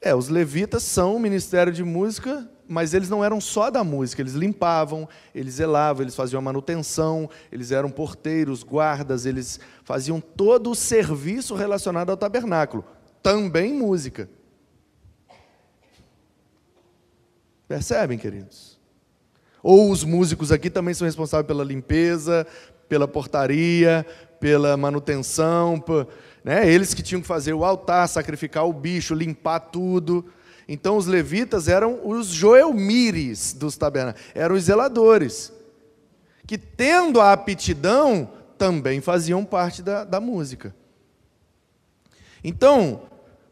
É, 0.00 0.14
os 0.14 0.28
levitas 0.28 0.82
são 0.82 1.16
o 1.16 1.20
ministério 1.20 1.72
de 1.72 1.84
música, 1.84 2.48
mas 2.66 2.94
eles 2.94 3.10
não 3.10 3.22
eram 3.22 3.40
só 3.40 3.70
da 3.70 3.84
música, 3.84 4.22
eles 4.22 4.32
limpavam, 4.32 5.06
eles 5.34 5.54
zelavam, 5.54 6.02
eles 6.02 6.16
faziam 6.16 6.38
a 6.38 6.42
manutenção, 6.42 7.28
eles 7.52 7.70
eram 7.70 7.90
porteiros, 7.90 8.62
guardas, 8.62 9.26
eles 9.26 9.60
faziam 9.84 10.20
todo 10.20 10.70
o 10.70 10.74
serviço 10.74 11.54
relacionado 11.54 12.10
ao 12.10 12.16
tabernáculo, 12.16 12.84
também 13.22 13.74
música. 13.74 14.30
Percebem, 17.68 18.16
queridos? 18.16 18.80
Ou 19.62 19.90
os 19.90 20.02
músicos 20.02 20.50
aqui 20.50 20.70
também 20.70 20.94
são 20.94 21.04
responsáveis 21.04 21.46
pela 21.46 21.62
limpeza, 21.62 22.46
pela 22.90 23.06
portaria, 23.06 24.04
pela 24.40 24.76
manutenção, 24.76 25.82
né? 26.42 26.68
eles 26.68 26.92
que 26.92 27.04
tinham 27.04 27.20
que 27.20 27.26
fazer 27.26 27.54
o 27.54 27.64
altar, 27.64 28.08
sacrificar 28.08 28.66
o 28.66 28.72
bicho, 28.72 29.14
limpar 29.14 29.60
tudo. 29.60 30.26
Então 30.66 30.96
os 30.96 31.06
levitas 31.06 31.68
eram 31.68 32.00
os 32.04 32.26
joelmires 32.26 33.52
dos 33.52 33.76
tabernáculos, 33.76 34.26
eram 34.34 34.56
os 34.56 34.64
zeladores, 34.64 35.52
que 36.48 36.58
tendo 36.58 37.20
a 37.20 37.32
aptidão, 37.32 38.28
também 38.58 39.00
faziam 39.00 39.44
parte 39.44 39.82
da, 39.82 40.04
da 40.04 40.20
música. 40.20 40.74
Então, 42.42 43.02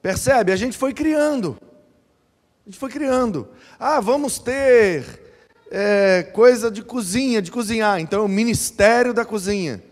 percebe? 0.03 0.51
A 0.51 0.57
gente 0.57 0.77
foi 0.77 0.93
criando. 0.93 1.57
A 2.67 2.71
gente 2.71 2.79
foi 2.79 2.91
criando. 2.91 3.49
Ah, 3.79 4.01
vamos 4.01 4.39
ter 4.39 5.28
é, 5.71 6.23
coisa 6.33 6.71
de 6.71 6.83
cozinha, 6.83 7.43
de 7.43 7.51
cozinhar. 7.51 8.01
Então, 8.01 8.23
é 8.23 8.25
o 8.25 8.29
ministério 8.29 9.13
da 9.13 9.25
cozinha. 9.25 9.83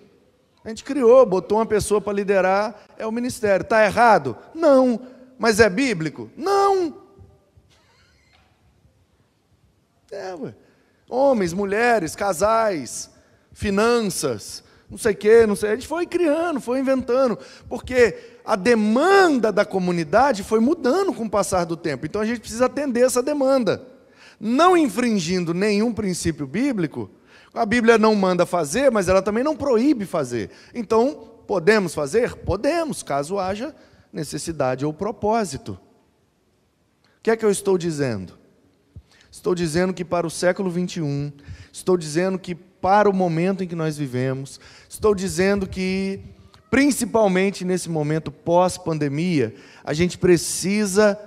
A 0.65 0.69
gente 0.69 0.83
criou, 0.83 1.25
botou 1.25 1.59
uma 1.59 1.67
pessoa 1.67 2.01
para 2.01 2.13
liderar, 2.13 2.75
é 2.99 3.07
o 3.07 3.13
ministério. 3.13 3.63
Está 3.63 3.85
errado? 3.85 4.37
Não. 4.55 5.01
Mas 5.39 5.61
é 5.61 5.69
bíblico? 5.71 6.31
Não. 6.37 7.03
É, 10.11 10.35
ué. 10.35 10.55
Homens, 11.09 11.53
mulheres, 11.53 12.17
casais, 12.17 13.11
finanças, 13.53 14.65
não 14.91 14.99
sei 14.99 15.13
o 15.13 15.17
quê, 15.17 15.47
não 15.47 15.55
sei. 15.55 15.71
A 15.71 15.75
gente 15.75 15.87
foi 15.87 16.05
criando, 16.05 16.61
foi 16.61 16.81
inventando, 16.81 17.39
porque 17.69 18.17
a 18.45 18.57
demanda 18.57 19.53
da 19.53 19.65
comunidade 19.65 20.43
foi 20.43 20.59
mudando 20.59 21.13
com 21.13 21.25
o 21.25 21.31
passar 21.31 21.65
do 21.65 21.77
tempo. 21.77 22.07
Então 22.07 22.21
a 22.21 22.27
gente 22.27 22.41
precisa 22.41 22.67
atender 22.67 23.03
essa 23.05 23.23
demanda. 23.23 23.96
Não 24.39 24.77
infringindo 24.77 25.55
nenhum 25.55 25.93
princípio 25.93 26.47
bíblico, 26.47 27.11
a 27.55 27.65
Bíblia 27.65 27.97
não 27.97 28.15
manda 28.15 28.45
fazer, 28.45 28.91
mas 28.91 29.09
ela 29.09 29.23
também 29.23 29.43
não 29.43 29.57
proíbe 29.57 30.05
fazer. 30.05 30.51
Então, 30.75 31.33
podemos 31.47 31.95
fazer? 31.95 32.35
Podemos, 32.35 33.03
caso 33.03 33.39
haja 33.39 33.75
necessidade 34.13 34.85
ou 34.85 34.93
propósito. 34.93 35.79
O 37.19 37.23
que 37.23 37.31
é 37.31 37.37
que 37.37 37.45
eu 37.45 37.51
estou 37.51 37.79
dizendo? 37.79 38.35
Estou 39.31 39.55
dizendo 39.55 39.93
que 39.93 40.05
para 40.05 40.27
o 40.27 40.31
século 40.31 40.71
21, 40.71 41.33
estou 41.73 41.97
dizendo 41.97 42.39
que 42.39 42.55
para 42.55 43.09
o 43.09 43.13
momento 43.13 43.65
em 43.65 43.67
que 43.67 43.75
nós 43.75 43.97
vivemos, 43.97 44.61
estou 44.89 45.15
dizendo 45.15 45.67
que, 45.67 46.21
principalmente 46.71 47.65
nesse 47.65 47.89
momento 47.89 48.31
pós-pandemia, 48.31 49.55
a 49.85 49.93
gente 49.93 50.17
precisa 50.19 51.19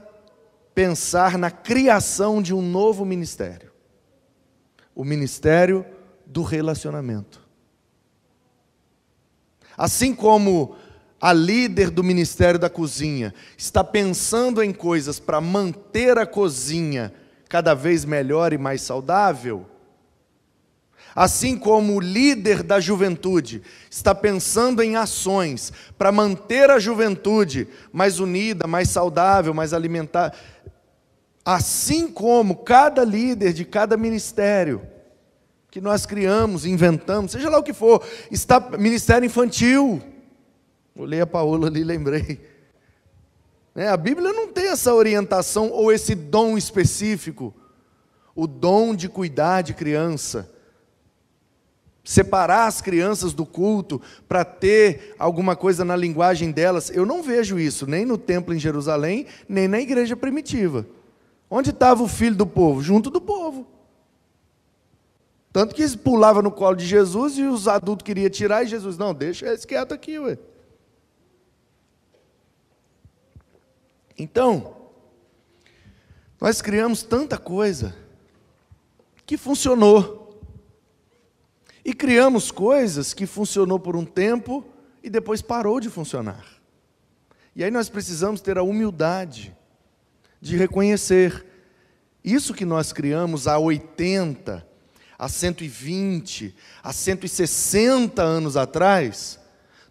pensar 0.79 1.37
na 1.37 1.51
criação 1.51 2.41
de 2.41 2.53
um 2.53 2.61
novo 2.61 3.03
ministério 3.03 3.69
o 4.95 5.03
ministério 5.03 5.85
do 6.25 6.41
relacionamento. 6.41 7.45
Assim 9.77 10.15
como 10.15 10.77
a 11.19 11.33
líder 11.33 11.89
do 11.89 12.01
ministério 12.01 12.57
da 12.57 12.69
cozinha 12.69 13.33
está 13.57 13.83
pensando 13.83 14.63
em 14.63 14.71
coisas 14.71 15.19
para 15.19 15.41
manter 15.41 16.17
a 16.17 16.25
cozinha 16.25 17.13
cada 17.49 17.73
vez 17.73 18.05
melhor 18.05 18.53
e 18.53 18.57
mais 18.57 18.81
saudável, 18.81 19.65
assim 21.15 21.57
como 21.57 21.95
o 21.95 21.99
líder 21.99 22.63
da 22.63 22.79
juventude 22.79 23.61
está 23.89 24.13
pensando 24.13 24.81
em 24.81 24.95
ações 24.95 25.73
para 25.97 26.11
manter 26.11 26.69
a 26.69 26.79
juventude 26.79 27.67
mais 27.91 28.19
unida, 28.19 28.67
mais 28.67 28.89
saudável, 28.89 29.53
mais 29.53 29.73
alimentada, 29.73 30.33
assim 31.43 32.07
como 32.07 32.57
cada 32.57 33.03
líder 33.03 33.53
de 33.53 33.65
cada 33.65 33.97
ministério 33.97 34.81
que 35.71 35.79
nós 35.79 36.05
criamos, 36.05 36.65
inventamos, 36.65 37.31
seja 37.31 37.49
lá 37.49 37.59
o 37.59 37.63
que 37.63 37.73
for, 37.73 38.03
está 38.31 38.59
ministério 38.59 39.25
infantil. 39.25 40.01
Olhei 40.95 41.21
a 41.21 41.27
Paola 41.27 41.67
ali, 41.67 41.83
lembrei. 41.83 42.39
É, 43.75 43.87
a 43.87 43.95
Bíblia 43.95 44.33
não 44.33 44.47
tem 44.47 44.67
essa 44.67 44.93
orientação 44.93 45.69
ou 45.69 45.91
esse 45.91 46.15
dom 46.15 46.57
específico, 46.57 47.53
o 48.35 48.47
dom 48.47 48.95
de 48.95 49.07
cuidar 49.07 49.61
de 49.61 49.73
criança, 49.73 50.51
separar 52.09 52.65
as 52.65 52.81
crianças 52.81 53.33
do 53.33 53.45
culto 53.45 54.01
para 54.27 54.43
ter 54.43 55.13
alguma 55.19 55.55
coisa 55.55 55.85
na 55.85 55.95
linguagem 55.95 56.49
delas. 56.49 56.89
Eu 56.89 57.05
não 57.05 57.21
vejo 57.21 57.59
isso 57.59 57.85
nem 57.85 58.03
no 58.03 58.17
templo 58.17 58.51
em 58.51 58.57
Jerusalém, 58.57 59.27
nem 59.47 59.67
na 59.67 59.79
igreja 59.79 60.17
primitiva. 60.17 60.87
Onde 61.47 61.69
estava 61.69 62.01
o 62.01 62.07
filho 62.07 62.35
do 62.35 62.47
povo? 62.47 62.81
Junto 62.81 63.11
do 63.11 63.21
povo. 63.21 63.67
Tanto 65.53 65.75
que 65.75 65.83
eles 65.83 65.95
pulavam 65.95 66.41
no 66.41 66.49
colo 66.49 66.75
de 66.75 66.83
Jesus 66.83 67.37
e 67.37 67.43
os 67.43 67.67
adultos 67.67 68.03
queriam 68.03 68.29
tirar, 68.31 68.63
e 68.63 68.67
Jesus, 68.67 68.97
não, 68.97 69.13
deixa 69.13 69.45
eles 69.45 69.63
quietos 69.63 69.93
aqui, 69.93 70.17
ué. 70.17 70.39
Então, 74.17 74.73
nós 76.41 76.59
criamos 76.59 77.03
tanta 77.03 77.37
coisa 77.37 77.95
que 79.27 79.37
funcionou. 79.37 80.18
E 81.89 81.93
criamos 81.95 82.51
coisas 82.51 83.15
que 83.15 83.25
funcionou 83.25 83.79
por 83.79 83.95
um 83.95 84.05
tempo 84.05 84.63
e 85.01 85.09
depois 85.09 85.41
parou 85.41 85.79
de 85.79 85.89
funcionar. 85.89 86.45
E 87.55 87.63
aí 87.63 87.71
nós 87.71 87.89
precisamos 87.89 88.41
ter 88.41 88.59
a 88.59 88.61
humildade 88.61 89.57
de 90.39 90.55
reconhecer 90.55 91.43
isso 92.23 92.53
que 92.53 92.63
nós 92.63 92.93
criamos 92.93 93.47
há 93.47 93.57
80, 93.57 94.63
há 95.17 95.27
120, 95.27 96.55
há 96.83 96.93
160 96.93 98.21
anos 98.21 98.55
atrás, 98.55 99.39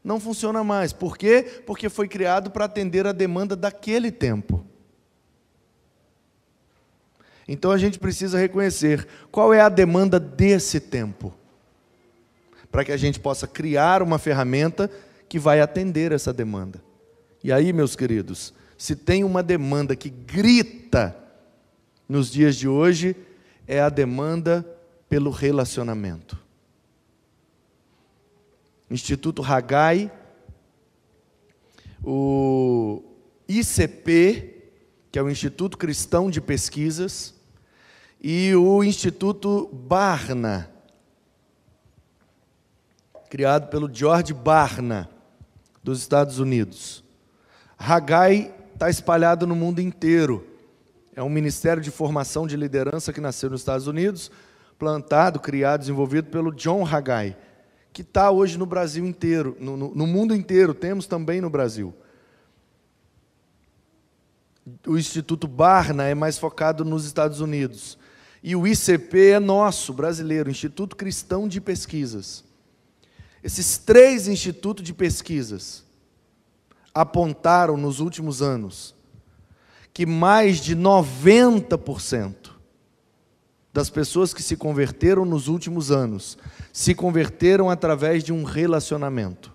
não 0.04 0.20
funciona 0.20 0.62
mais. 0.62 0.92
Por 0.92 1.18
quê? 1.18 1.62
Porque 1.66 1.88
foi 1.88 2.06
criado 2.06 2.52
para 2.52 2.66
atender 2.66 3.08
a 3.08 3.12
demanda 3.12 3.56
daquele 3.56 4.12
tempo. 4.12 4.64
Então 7.48 7.72
a 7.72 7.76
gente 7.76 7.98
precisa 7.98 8.38
reconhecer 8.38 9.04
qual 9.32 9.52
é 9.52 9.61
a 9.61 9.68
demanda 9.68 10.20
desse 10.20 10.78
tempo, 10.78 11.34
para 12.70 12.85
que 12.85 12.92
a 12.92 12.96
gente 12.96 13.18
possa 13.18 13.46
criar 13.46 14.02
uma 14.02 14.18
ferramenta 14.18 14.90
que 15.28 15.38
vai 15.38 15.61
atender 15.61 16.12
essa 16.12 16.33
demanda. 16.33 16.83
E 17.42 17.52
aí, 17.52 17.72
meus 17.72 17.94
queridos, 17.94 18.52
se 18.76 18.94
tem 18.94 19.24
uma 19.24 19.42
demanda 19.42 19.94
que 19.94 20.09
grita 20.09 21.16
nos 22.09 22.31
dias 22.31 22.57
de 22.57 22.68
hoje, 22.68 23.16
é 23.66 23.81
a 23.81 23.88
demanda 23.88 24.64
pelo 25.09 25.31
relacionamento. 25.31 26.38
Instituto 28.90 29.42
Hagai, 29.42 30.11
o 32.02 33.02
ICP, 33.46 34.54
que 35.11 35.18
é 35.18 35.22
o 35.22 35.31
Instituto 35.31 35.76
Cristão 35.76 36.31
de 36.31 36.40
Pesquisas, 36.40 37.35
e 38.20 38.54
o 38.54 38.83
Instituto 38.83 39.68
Barna, 39.72 40.70
criado 43.28 43.68
pelo 43.68 43.92
George 43.92 44.32
Barna, 44.32 45.08
dos 45.82 46.00
Estados 46.00 46.38
Unidos. 46.38 47.04
Hagai 47.78 48.54
está 48.74 48.88
espalhado 48.90 49.46
no 49.46 49.54
mundo 49.54 49.80
inteiro. 49.80 50.46
É 51.14 51.22
um 51.22 51.28
ministério 51.28 51.82
de 51.82 51.90
formação 51.90 52.46
de 52.46 52.56
liderança 52.56 53.12
que 53.12 53.20
nasceu 53.20 53.50
nos 53.50 53.60
Estados 53.60 53.86
Unidos, 53.86 54.30
plantado, 54.78 55.40
criado, 55.40 55.80
desenvolvido 55.80 56.28
pelo 56.28 56.52
John 56.52 56.86
Haggai, 56.86 57.36
que 57.92 58.02
está 58.02 58.30
hoje 58.30 58.56
no 58.56 58.66
Brasil 58.66 59.04
inteiro, 59.04 59.56
no, 59.58 59.76
no, 59.76 59.94
no 59.94 60.06
mundo 60.06 60.34
inteiro, 60.34 60.72
temos 60.72 61.06
também 61.06 61.40
no 61.40 61.50
Brasil. 61.50 61.92
O 64.86 64.96
Instituto 64.96 65.48
Barna 65.48 66.04
é 66.04 66.14
mais 66.14 66.38
focado 66.38 66.84
nos 66.84 67.04
Estados 67.04 67.40
Unidos. 67.40 67.98
E 68.42 68.54
o 68.54 68.66
ICP 68.66 69.30
é 69.30 69.40
nosso, 69.40 69.92
brasileiro, 69.92 70.50
Instituto 70.50 70.94
Cristão 70.94 71.48
de 71.48 71.60
Pesquisas. 71.60 72.47
Esses 73.42 73.79
três 73.79 74.27
institutos 74.27 74.85
de 74.85 74.92
pesquisas 74.92 75.85
apontaram 76.92 77.77
nos 77.77 78.01
últimos 78.01 78.42
anos 78.42 78.94
que 79.92 80.07
mais 80.07 80.59
de 80.59 80.77
90% 80.77 82.51
das 83.72 83.90
pessoas 83.90 84.35
que 84.35 84.42
se 84.42 84.57
converteram 84.57 85.24
nos 85.24 85.48
últimos 85.48 85.90
anos 85.90 86.38
se 86.72 86.94
converteram 86.94 87.70
através 87.70 88.24
de 88.24 88.33
um 88.33 88.42
relacionamento. 88.44 89.53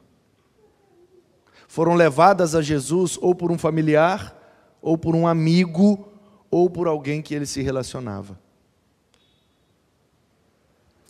Foram 1.67 1.95
levadas 1.95 2.55
a 2.55 2.61
Jesus 2.61 3.17
ou 3.21 3.33
por 3.33 3.51
um 3.51 3.57
familiar, 3.57 4.37
ou 4.81 4.97
por 4.97 5.15
um 5.15 5.25
amigo, 5.25 6.07
ou 6.51 6.69
por 6.69 6.87
alguém 6.87 7.21
que 7.21 7.33
ele 7.33 7.45
se 7.45 7.61
relacionava. 7.61 8.39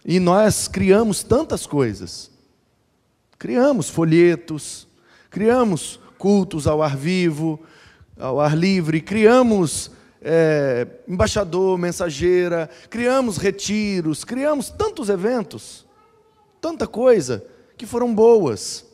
E 0.06 0.20
nós 0.20 0.68
criamos 0.68 1.24
tantas 1.24 1.66
coisas. 1.68 2.33
Criamos 3.44 3.90
folhetos, 3.90 4.88
criamos 5.30 6.00
cultos 6.18 6.66
ao 6.66 6.82
ar 6.82 6.96
vivo, 6.96 7.60
ao 8.18 8.40
ar 8.40 8.58
livre, 8.58 9.02
criamos 9.02 9.92
é, 10.22 10.88
embaixador, 11.06 11.78
mensageira, 11.78 12.70
criamos 12.90 13.36
retiros, 13.36 14.24
criamos 14.24 14.70
tantos 14.70 15.10
eventos, 15.10 15.86
tanta 16.62 16.88
coisa, 16.88 17.46
que 17.76 17.86
foram 17.86 18.16
boas. 18.16 18.86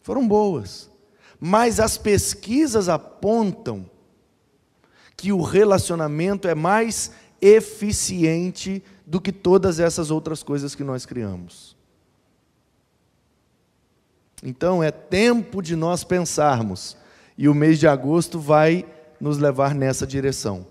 Foram 0.00 0.26
boas. 0.26 0.90
Mas 1.38 1.80
as 1.80 1.98
pesquisas 1.98 2.88
apontam 2.88 3.84
que 5.14 5.30
o 5.30 5.42
relacionamento 5.42 6.48
é 6.48 6.54
mais 6.54 7.10
eficiente 7.38 8.82
do 9.04 9.20
que 9.20 9.30
todas 9.30 9.78
essas 9.78 10.10
outras 10.10 10.42
coisas 10.42 10.74
que 10.74 10.82
nós 10.82 11.04
criamos. 11.04 11.74
Então 14.44 14.82
é 14.82 14.90
tempo 14.90 15.62
de 15.62 15.74
nós 15.74 16.04
pensarmos, 16.04 16.98
e 17.36 17.48
o 17.48 17.54
mês 17.54 17.80
de 17.80 17.88
agosto 17.88 18.38
vai 18.38 18.84
nos 19.18 19.38
levar 19.38 19.74
nessa 19.74 20.06
direção. 20.06 20.66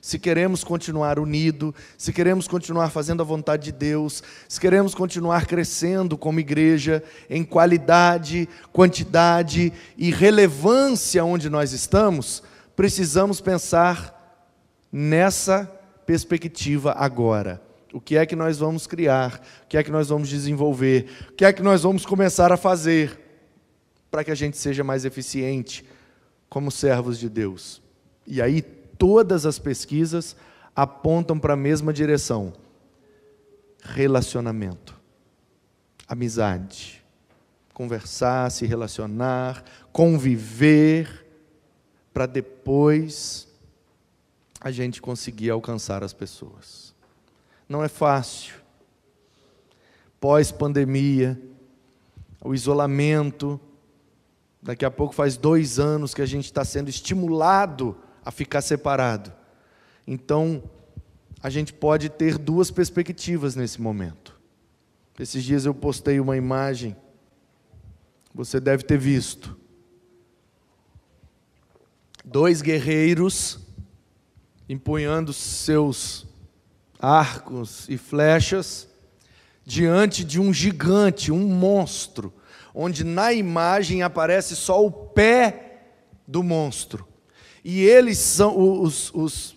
Se 0.00 0.18
queremos 0.18 0.64
continuar 0.64 1.18
unido, 1.18 1.72
se 1.96 2.12
queremos 2.12 2.48
continuar 2.48 2.90
fazendo 2.90 3.20
a 3.22 3.24
vontade 3.24 3.64
de 3.64 3.72
Deus, 3.72 4.24
se 4.48 4.58
queremos 4.58 4.92
continuar 4.92 5.46
crescendo 5.46 6.18
como 6.18 6.40
igreja 6.40 7.00
em 7.28 7.44
qualidade, 7.44 8.48
quantidade 8.72 9.72
e 9.96 10.10
relevância 10.10 11.24
onde 11.24 11.48
nós 11.48 11.72
estamos, 11.72 12.42
precisamos 12.74 13.40
pensar 13.40 14.42
nessa 14.90 15.70
perspectiva 16.04 16.92
agora. 16.98 17.69
O 17.92 18.00
que 18.00 18.16
é 18.16 18.24
que 18.24 18.36
nós 18.36 18.58
vamos 18.58 18.86
criar? 18.86 19.42
O 19.64 19.66
que 19.66 19.76
é 19.76 19.82
que 19.82 19.90
nós 19.90 20.08
vamos 20.08 20.28
desenvolver? 20.28 21.10
O 21.30 21.32
que 21.32 21.44
é 21.44 21.52
que 21.52 21.62
nós 21.62 21.82
vamos 21.82 22.06
começar 22.06 22.52
a 22.52 22.56
fazer 22.56 23.18
para 24.10 24.22
que 24.22 24.30
a 24.30 24.34
gente 24.34 24.56
seja 24.56 24.84
mais 24.84 25.04
eficiente 25.04 25.84
como 26.48 26.70
servos 26.70 27.18
de 27.18 27.28
Deus? 27.28 27.82
E 28.26 28.40
aí 28.40 28.62
todas 28.62 29.44
as 29.44 29.58
pesquisas 29.58 30.36
apontam 30.74 31.38
para 31.38 31.54
a 31.54 31.56
mesma 31.56 31.92
direção: 31.92 32.52
relacionamento, 33.82 34.94
amizade, 36.06 37.04
conversar, 37.74 38.50
se 38.50 38.66
relacionar, 38.66 39.64
conviver, 39.92 41.26
para 42.12 42.26
depois 42.26 43.48
a 44.60 44.70
gente 44.70 45.00
conseguir 45.00 45.50
alcançar 45.50 46.04
as 46.04 46.12
pessoas. 46.12 46.79
Não 47.70 47.84
é 47.84 47.88
fácil. 47.88 48.56
Pós-pandemia, 50.18 51.40
o 52.42 52.52
isolamento, 52.52 53.60
daqui 54.60 54.84
a 54.84 54.90
pouco 54.90 55.14
faz 55.14 55.36
dois 55.36 55.78
anos 55.78 56.12
que 56.12 56.20
a 56.20 56.26
gente 56.26 56.46
está 56.46 56.64
sendo 56.64 56.88
estimulado 56.88 57.96
a 58.24 58.32
ficar 58.32 58.60
separado. 58.60 59.32
Então, 60.04 60.64
a 61.40 61.48
gente 61.48 61.72
pode 61.72 62.08
ter 62.08 62.36
duas 62.38 62.72
perspectivas 62.72 63.54
nesse 63.54 63.80
momento. 63.80 64.36
Esses 65.16 65.44
dias 65.44 65.64
eu 65.64 65.72
postei 65.72 66.18
uma 66.18 66.36
imagem, 66.36 66.96
você 68.34 68.58
deve 68.58 68.82
ter 68.82 68.98
visto. 68.98 69.56
Dois 72.24 72.62
guerreiros 72.62 73.60
empunhando 74.68 75.32
seus 75.32 76.29
arcos 77.00 77.88
e 77.88 77.96
flechas 77.96 78.88
diante 79.64 80.24
de 80.24 80.40
um 80.40 80.52
gigante, 80.52 81.32
um 81.32 81.46
monstro, 81.46 82.32
onde 82.74 83.04
na 83.04 83.32
imagem 83.32 84.02
aparece 84.02 84.54
só 84.56 84.84
o 84.84 84.90
pé 84.90 85.82
do 86.26 86.42
monstro. 86.42 87.06
E 87.64 87.82
eles 87.82 88.18
são 88.18 88.82
os, 88.82 89.12
os 89.14 89.56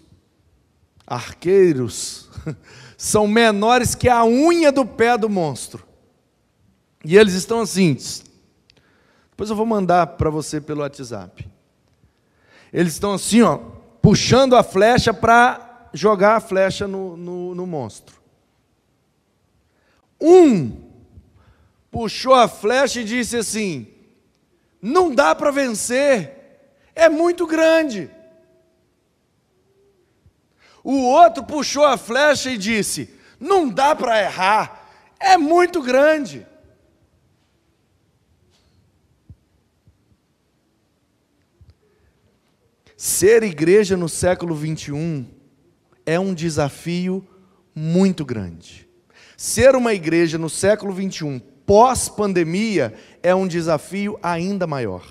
arqueiros 1.05 2.29
são 2.97 3.27
menores 3.27 3.95
que 3.95 4.09
a 4.09 4.25
unha 4.25 4.71
do 4.71 4.85
pé 4.85 5.17
do 5.17 5.29
monstro. 5.29 5.85
E 7.03 7.17
eles 7.17 7.33
estão 7.33 7.61
assim. 7.61 7.97
Depois 9.31 9.49
eu 9.49 9.55
vou 9.55 9.65
mandar 9.65 10.07
para 10.07 10.29
você 10.29 10.61
pelo 10.61 10.81
WhatsApp. 10.81 11.49
Eles 12.71 12.93
estão 12.93 13.13
assim, 13.13 13.41
ó, 13.41 13.57
puxando 14.01 14.55
a 14.55 14.63
flecha 14.63 15.13
para 15.13 15.72
jogar 15.93 16.37
a 16.37 16.41
flecha 16.41 16.87
no, 16.87 17.15
no, 17.15 17.55
no 17.55 17.67
monstro. 17.67 18.21
Um 20.19 20.91
puxou 21.91 22.33
a 22.33 22.47
flecha 22.47 23.01
e 23.01 23.03
disse 23.03 23.37
assim: 23.37 23.87
Não 24.81 25.13
dá 25.13 25.35
para 25.35 25.51
vencer, 25.51 26.31
é 26.95 27.07
muito 27.07 27.45
grande. 27.45 28.09
O 30.83 31.03
outro 31.03 31.43
puxou 31.43 31.85
a 31.85 31.97
flecha 31.97 32.49
e 32.49 32.57
disse: 32.57 33.13
Não 33.39 33.69
dá 33.69 33.95
para 33.95 34.21
errar, 34.21 34.89
é 35.19 35.37
muito 35.37 35.81
grande. 35.81 36.47
Ser 42.97 43.43
igreja 43.43 43.97
no 43.97 44.07
século 44.07 44.55
21 44.55 45.42
é 46.05 46.19
um 46.19 46.33
desafio 46.33 47.25
muito 47.73 48.25
grande. 48.25 48.87
Ser 49.37 49.75
uma 49.75 49.93
igreja 49.93 50.37
no 50.37 50.49
século 50.49 50.93
21, 50.93 51.39
pós-pandemia, 51.65 52.93
é 53.21 53.33
um 53.33 53.47
desafio 53.47 54.17
ainda 54.21 54.67
maior. 54.67 55.05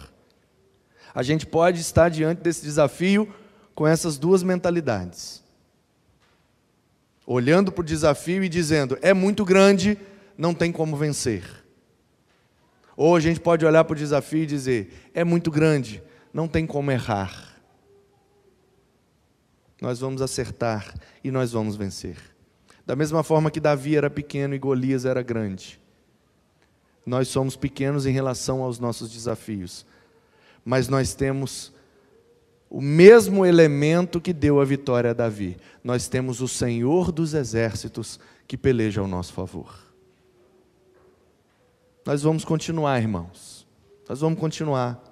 A 1.15 1.23
gente 1.23 1.47
pode 1.47 1.81
estar 1.81 2.09
diante 2.09 2.41
desse 2.41 2.63
desafio 2.63 3.29
com 3.75 3.87
essas 3.87 4.19
duas 4.19 4.43
mentalidades 4.43 5.43
olhando 7.27 7.71
para 7.71 7.83
o 7.83 7.85
desafio 7.85 8.45
e 8.45 8.49
dizendo: 8.49 8.99
é 9.01 9.15
muito 9.15 9.45
grande, 9.45 9.99
não 10.37 10.55
tem 10.55 10.73
como 10.73 10.97
vencer. 10.97 11.45
Ou 12.97 13.17
a 13.17 13.21
gente 13.21 13.41
pode 13.41 13.65
olhar 13.65 13.85
para 13.85 13.95
o 13.95 13.99
desafio 13.99 14.43
e 14.43 14.47
dizer: 14.47 15.11
é 15.15 15.25
muito 15.25 15.51
grande, 15.51 16.03
não 16.33 16.49
tem 16.49 16.67
como 16.67 16.91
errar. 16.91 17.52
Nós 19.83 19.99
vamos 19.99 20.23
acertar 20.23 20.95
e 21.25 21.31
nós 21.33 21.51
vamos 21.51 21.75
vencer. 21.75 22.17
Da 22.87 22.95
mesma 22.95 23.25
forma 23.25 23.51
que 23.51 23.59
Davi 23.59 23.97
era 23.97 24.09
pequeno 24.09 24.55
e 24.55 24.59
Golias 24.59 25.05
era 25.05 25.23
grande. 25.23 25.81
Nós 27.05 27.27
somos 27.27 27.57
pequenos 27.57 28.07
em 28.07 28.13
relação 28.13 28.63
aos 28.63 28.79
nossos 28.79 29.11
desafios, 29.11 29.85
mas 30.65 30.87
nós 30.87 31.15
temos 31.15 31.73
o 32.71 32.81
mesmo 32.81 33.45
elemento 33.45 34.21
que 34.21 34.33
deu 34.33 34.61
a 34.61 34.65
vitória 34.65 35.11
a 35.11 35.15
Davi. 35.15 35.57
Nós 35.83 36.07
temos 36.07 36.41
o 36.41 36.47
Senhor 36.47 37.11
dos 37.11 37.35
exércitos 37.35 38.21
que 38.47 38.57
peleja 38.57 39.01
ao 39.01 39.09
nosso 39.09 39.33
favor. 39.33 39.77
Nós 42.07 42.23
vamos 42.23 42.45
continuar, 42.45 43.01
irmãos. 43.01 43.67
Nós 44.09 44.21
vamos 44.21 44.39
continuar. 44.39 45.03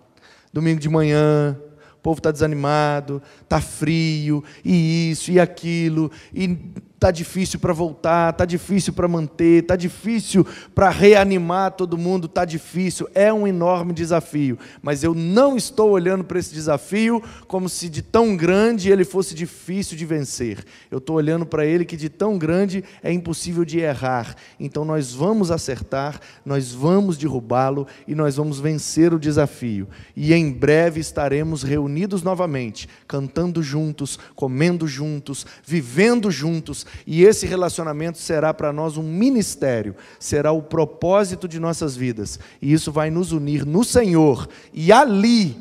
Domingo 0.53 0.79
de 0.79 0.89
manhã, 0.89 1.61
o 2.01 2.03
povo 2.03 2.19
está 2.19 2.31
desanimado, 2.31 3.23
está 3.43 3.61
frio, 3.61 4.43
e 4.65 5.11
isso 5.11 5.31
e 5.31 5.39
aquilo, 5.39 6.11
e 6.33 6.59
Está 7.01 7.11
difícil 7.11 7.59
para 7.59 7.73
voltar, 7.73 8.31
está 8.31 8.45
difícil 8.45 8.93
para 8.93 9.09
manter, 9.09 9.63
está 9.63 9.75
difícil 9.75 10.47
para 10.75 10.91
reanimar 10.91 11.73
todo 11.73 11.97
mundo, 11.97 12.27
está 12.27 12.45
difícil, 12.45 13.09
é 13.15 13.33
um 13.33 13.47
enorme 13.47 13.95
desafio. 13.95 14.59
Mas 14.83 15.03
eu 15.03 15.15
não 15.15 15.57
estou 15.57 15.93
olhando 15.93 16.23
para 16.23 16.39
esse 16.39 16.53
desafio 16.53 17.23
como 17.49 17.71
se 17.71 17.89
de 17.89 18.03
tão 18.03 18.37
grande 18.37 18.91
ele 18.91 19.03
fosse 19.03 19.35
difícil 19.35 19.97
de 19.97 20.05
vencer. 20.05 20.63
Eu 20.91 20.99
estou 20.99 21.17
olhando 21.17 21.47
para 21.47 21.65
ele 21.65 21.87
que 21.87 21.97
de 21.97 22.11
tão 22.11 22.37
grande 22.37 22.85
é 23.03 23.11
impossível 23.11 23.65
de 23.65 23.79
errar. 23.79 24.37
Então 24.59 24.85
nós 24.85 25.11
vamos 25.11 25.51
acertar, 25.51 26.21
nós 26.45 26.71
vamos 26.71 27.17
derrubá-lo 27.17 27.87
e 28.07 28.15
nós 28.15 28.37
vamos 28.37 28.61
vencer 28.61 29.15
o 29.15 29.19
desafio. 29.19 29.89
E 30.15 30.35
em 30.35 30.53
breve 30.53 31.01
estaremos 31.01 31.63
reunidos 31.63 32.23
novamente, 32.23 32.87
cantando 33.09 33.63
juntos, 33.63 34.19
comendo 34.35 34.87
juntos, 34.87 35.47
vivendo 35.65 36.31
juntos 36.31 36.90
e 37.07 37.25
esse 37.25 37.47
relacionamento 37.47 38.19
será 38.19 38.53
para 38.53 38.73
nós 38.73 38.97
um 38.97 39.03
ministério, 39.03 39.95
será 40.19 40.53
o 40.53 40.63
propósito 40.63 41.49
de 41.49 41.59
nossas 41.59 41.97
vidas, 41.97 42.39
e 42.61 42.73
isso 42.73 42.91
vai 42.93 43.11
nos 43.11 43.33
unir 43.33 43.65
no 43.65 43.85
Senhor, 43.85 44.49
e 44.73 44.93
ali, 44.93 45.57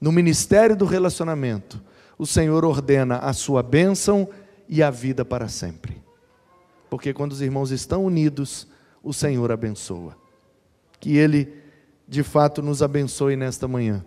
no 0.00 0.12
ministério 0.12 0.76
do 0.76 0.84
relacionamento, 0.84 1.82
o 2.18 2.26
Senhor 2.26 2.64
ordena 2.64 3.18
a 3.18 3.32
sua 3.32 3.62
bênção 3.62 4.28
e 4.68 4.82
a 4.82 4.90
vida 4.90 5.24
para 5.24 5.48
sempre. 5.48 6.02
Porque 6.88 7.12
quando 7.12 7.32
os 7.32 7.42
irmãos 7.42 7.70
estão 7.70 8.04
unidos, 8.04 8.68
o 9.02 9.12
Senhor 9.12 9.50
abençoa. 9.50 10.16
Que 11.00 11.16
Ele, 11.16 11.52
de 12.06 12.22
fato, 12.22 12.62
nos 12.62 12.82
abençoe 12.82 13.36
nesta 13.36 13.66
manhã. 13.66 14.04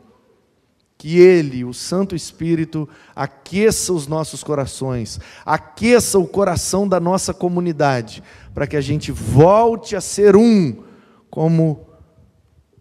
Que 0.97 1.19
Ele, 1.19 1.63
o 1.63 1.73
Santo 1.73 2.15
Espírito, 2.15 2.89
aqueça 3.15 3.93
os 3.93 4.07
nossos 4.07 4.43
corações, 4.43 5.19
aqueça 5.45 6.17
o 6.17 6.27
coração 6.27 6.87
da 6.87 6.99
nossa 6.99 7.33
comunidade, 7.33 8.23
para 8.53 8.65
que 8.65 8.75
a 8.75 8.81
gente 8.81 9.11
volte 9.11 9.95
a 9.95 10.01
ser 10.01 10.35
um, 10.35 10.83
como 11.29 11.87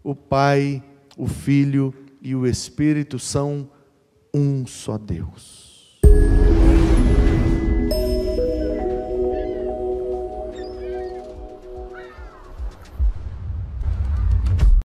o 0.03 0.15
Pai, 0.15 0.83
o 1.17 1.27
Filho 1.27 1.93
e 2.21 2.33
o 2.33 2.47
Espírito 2.47 3.19
são 3.19 3.69
um 4.33 4.65
só 4.65 4.97
Deus. 4.97 5.99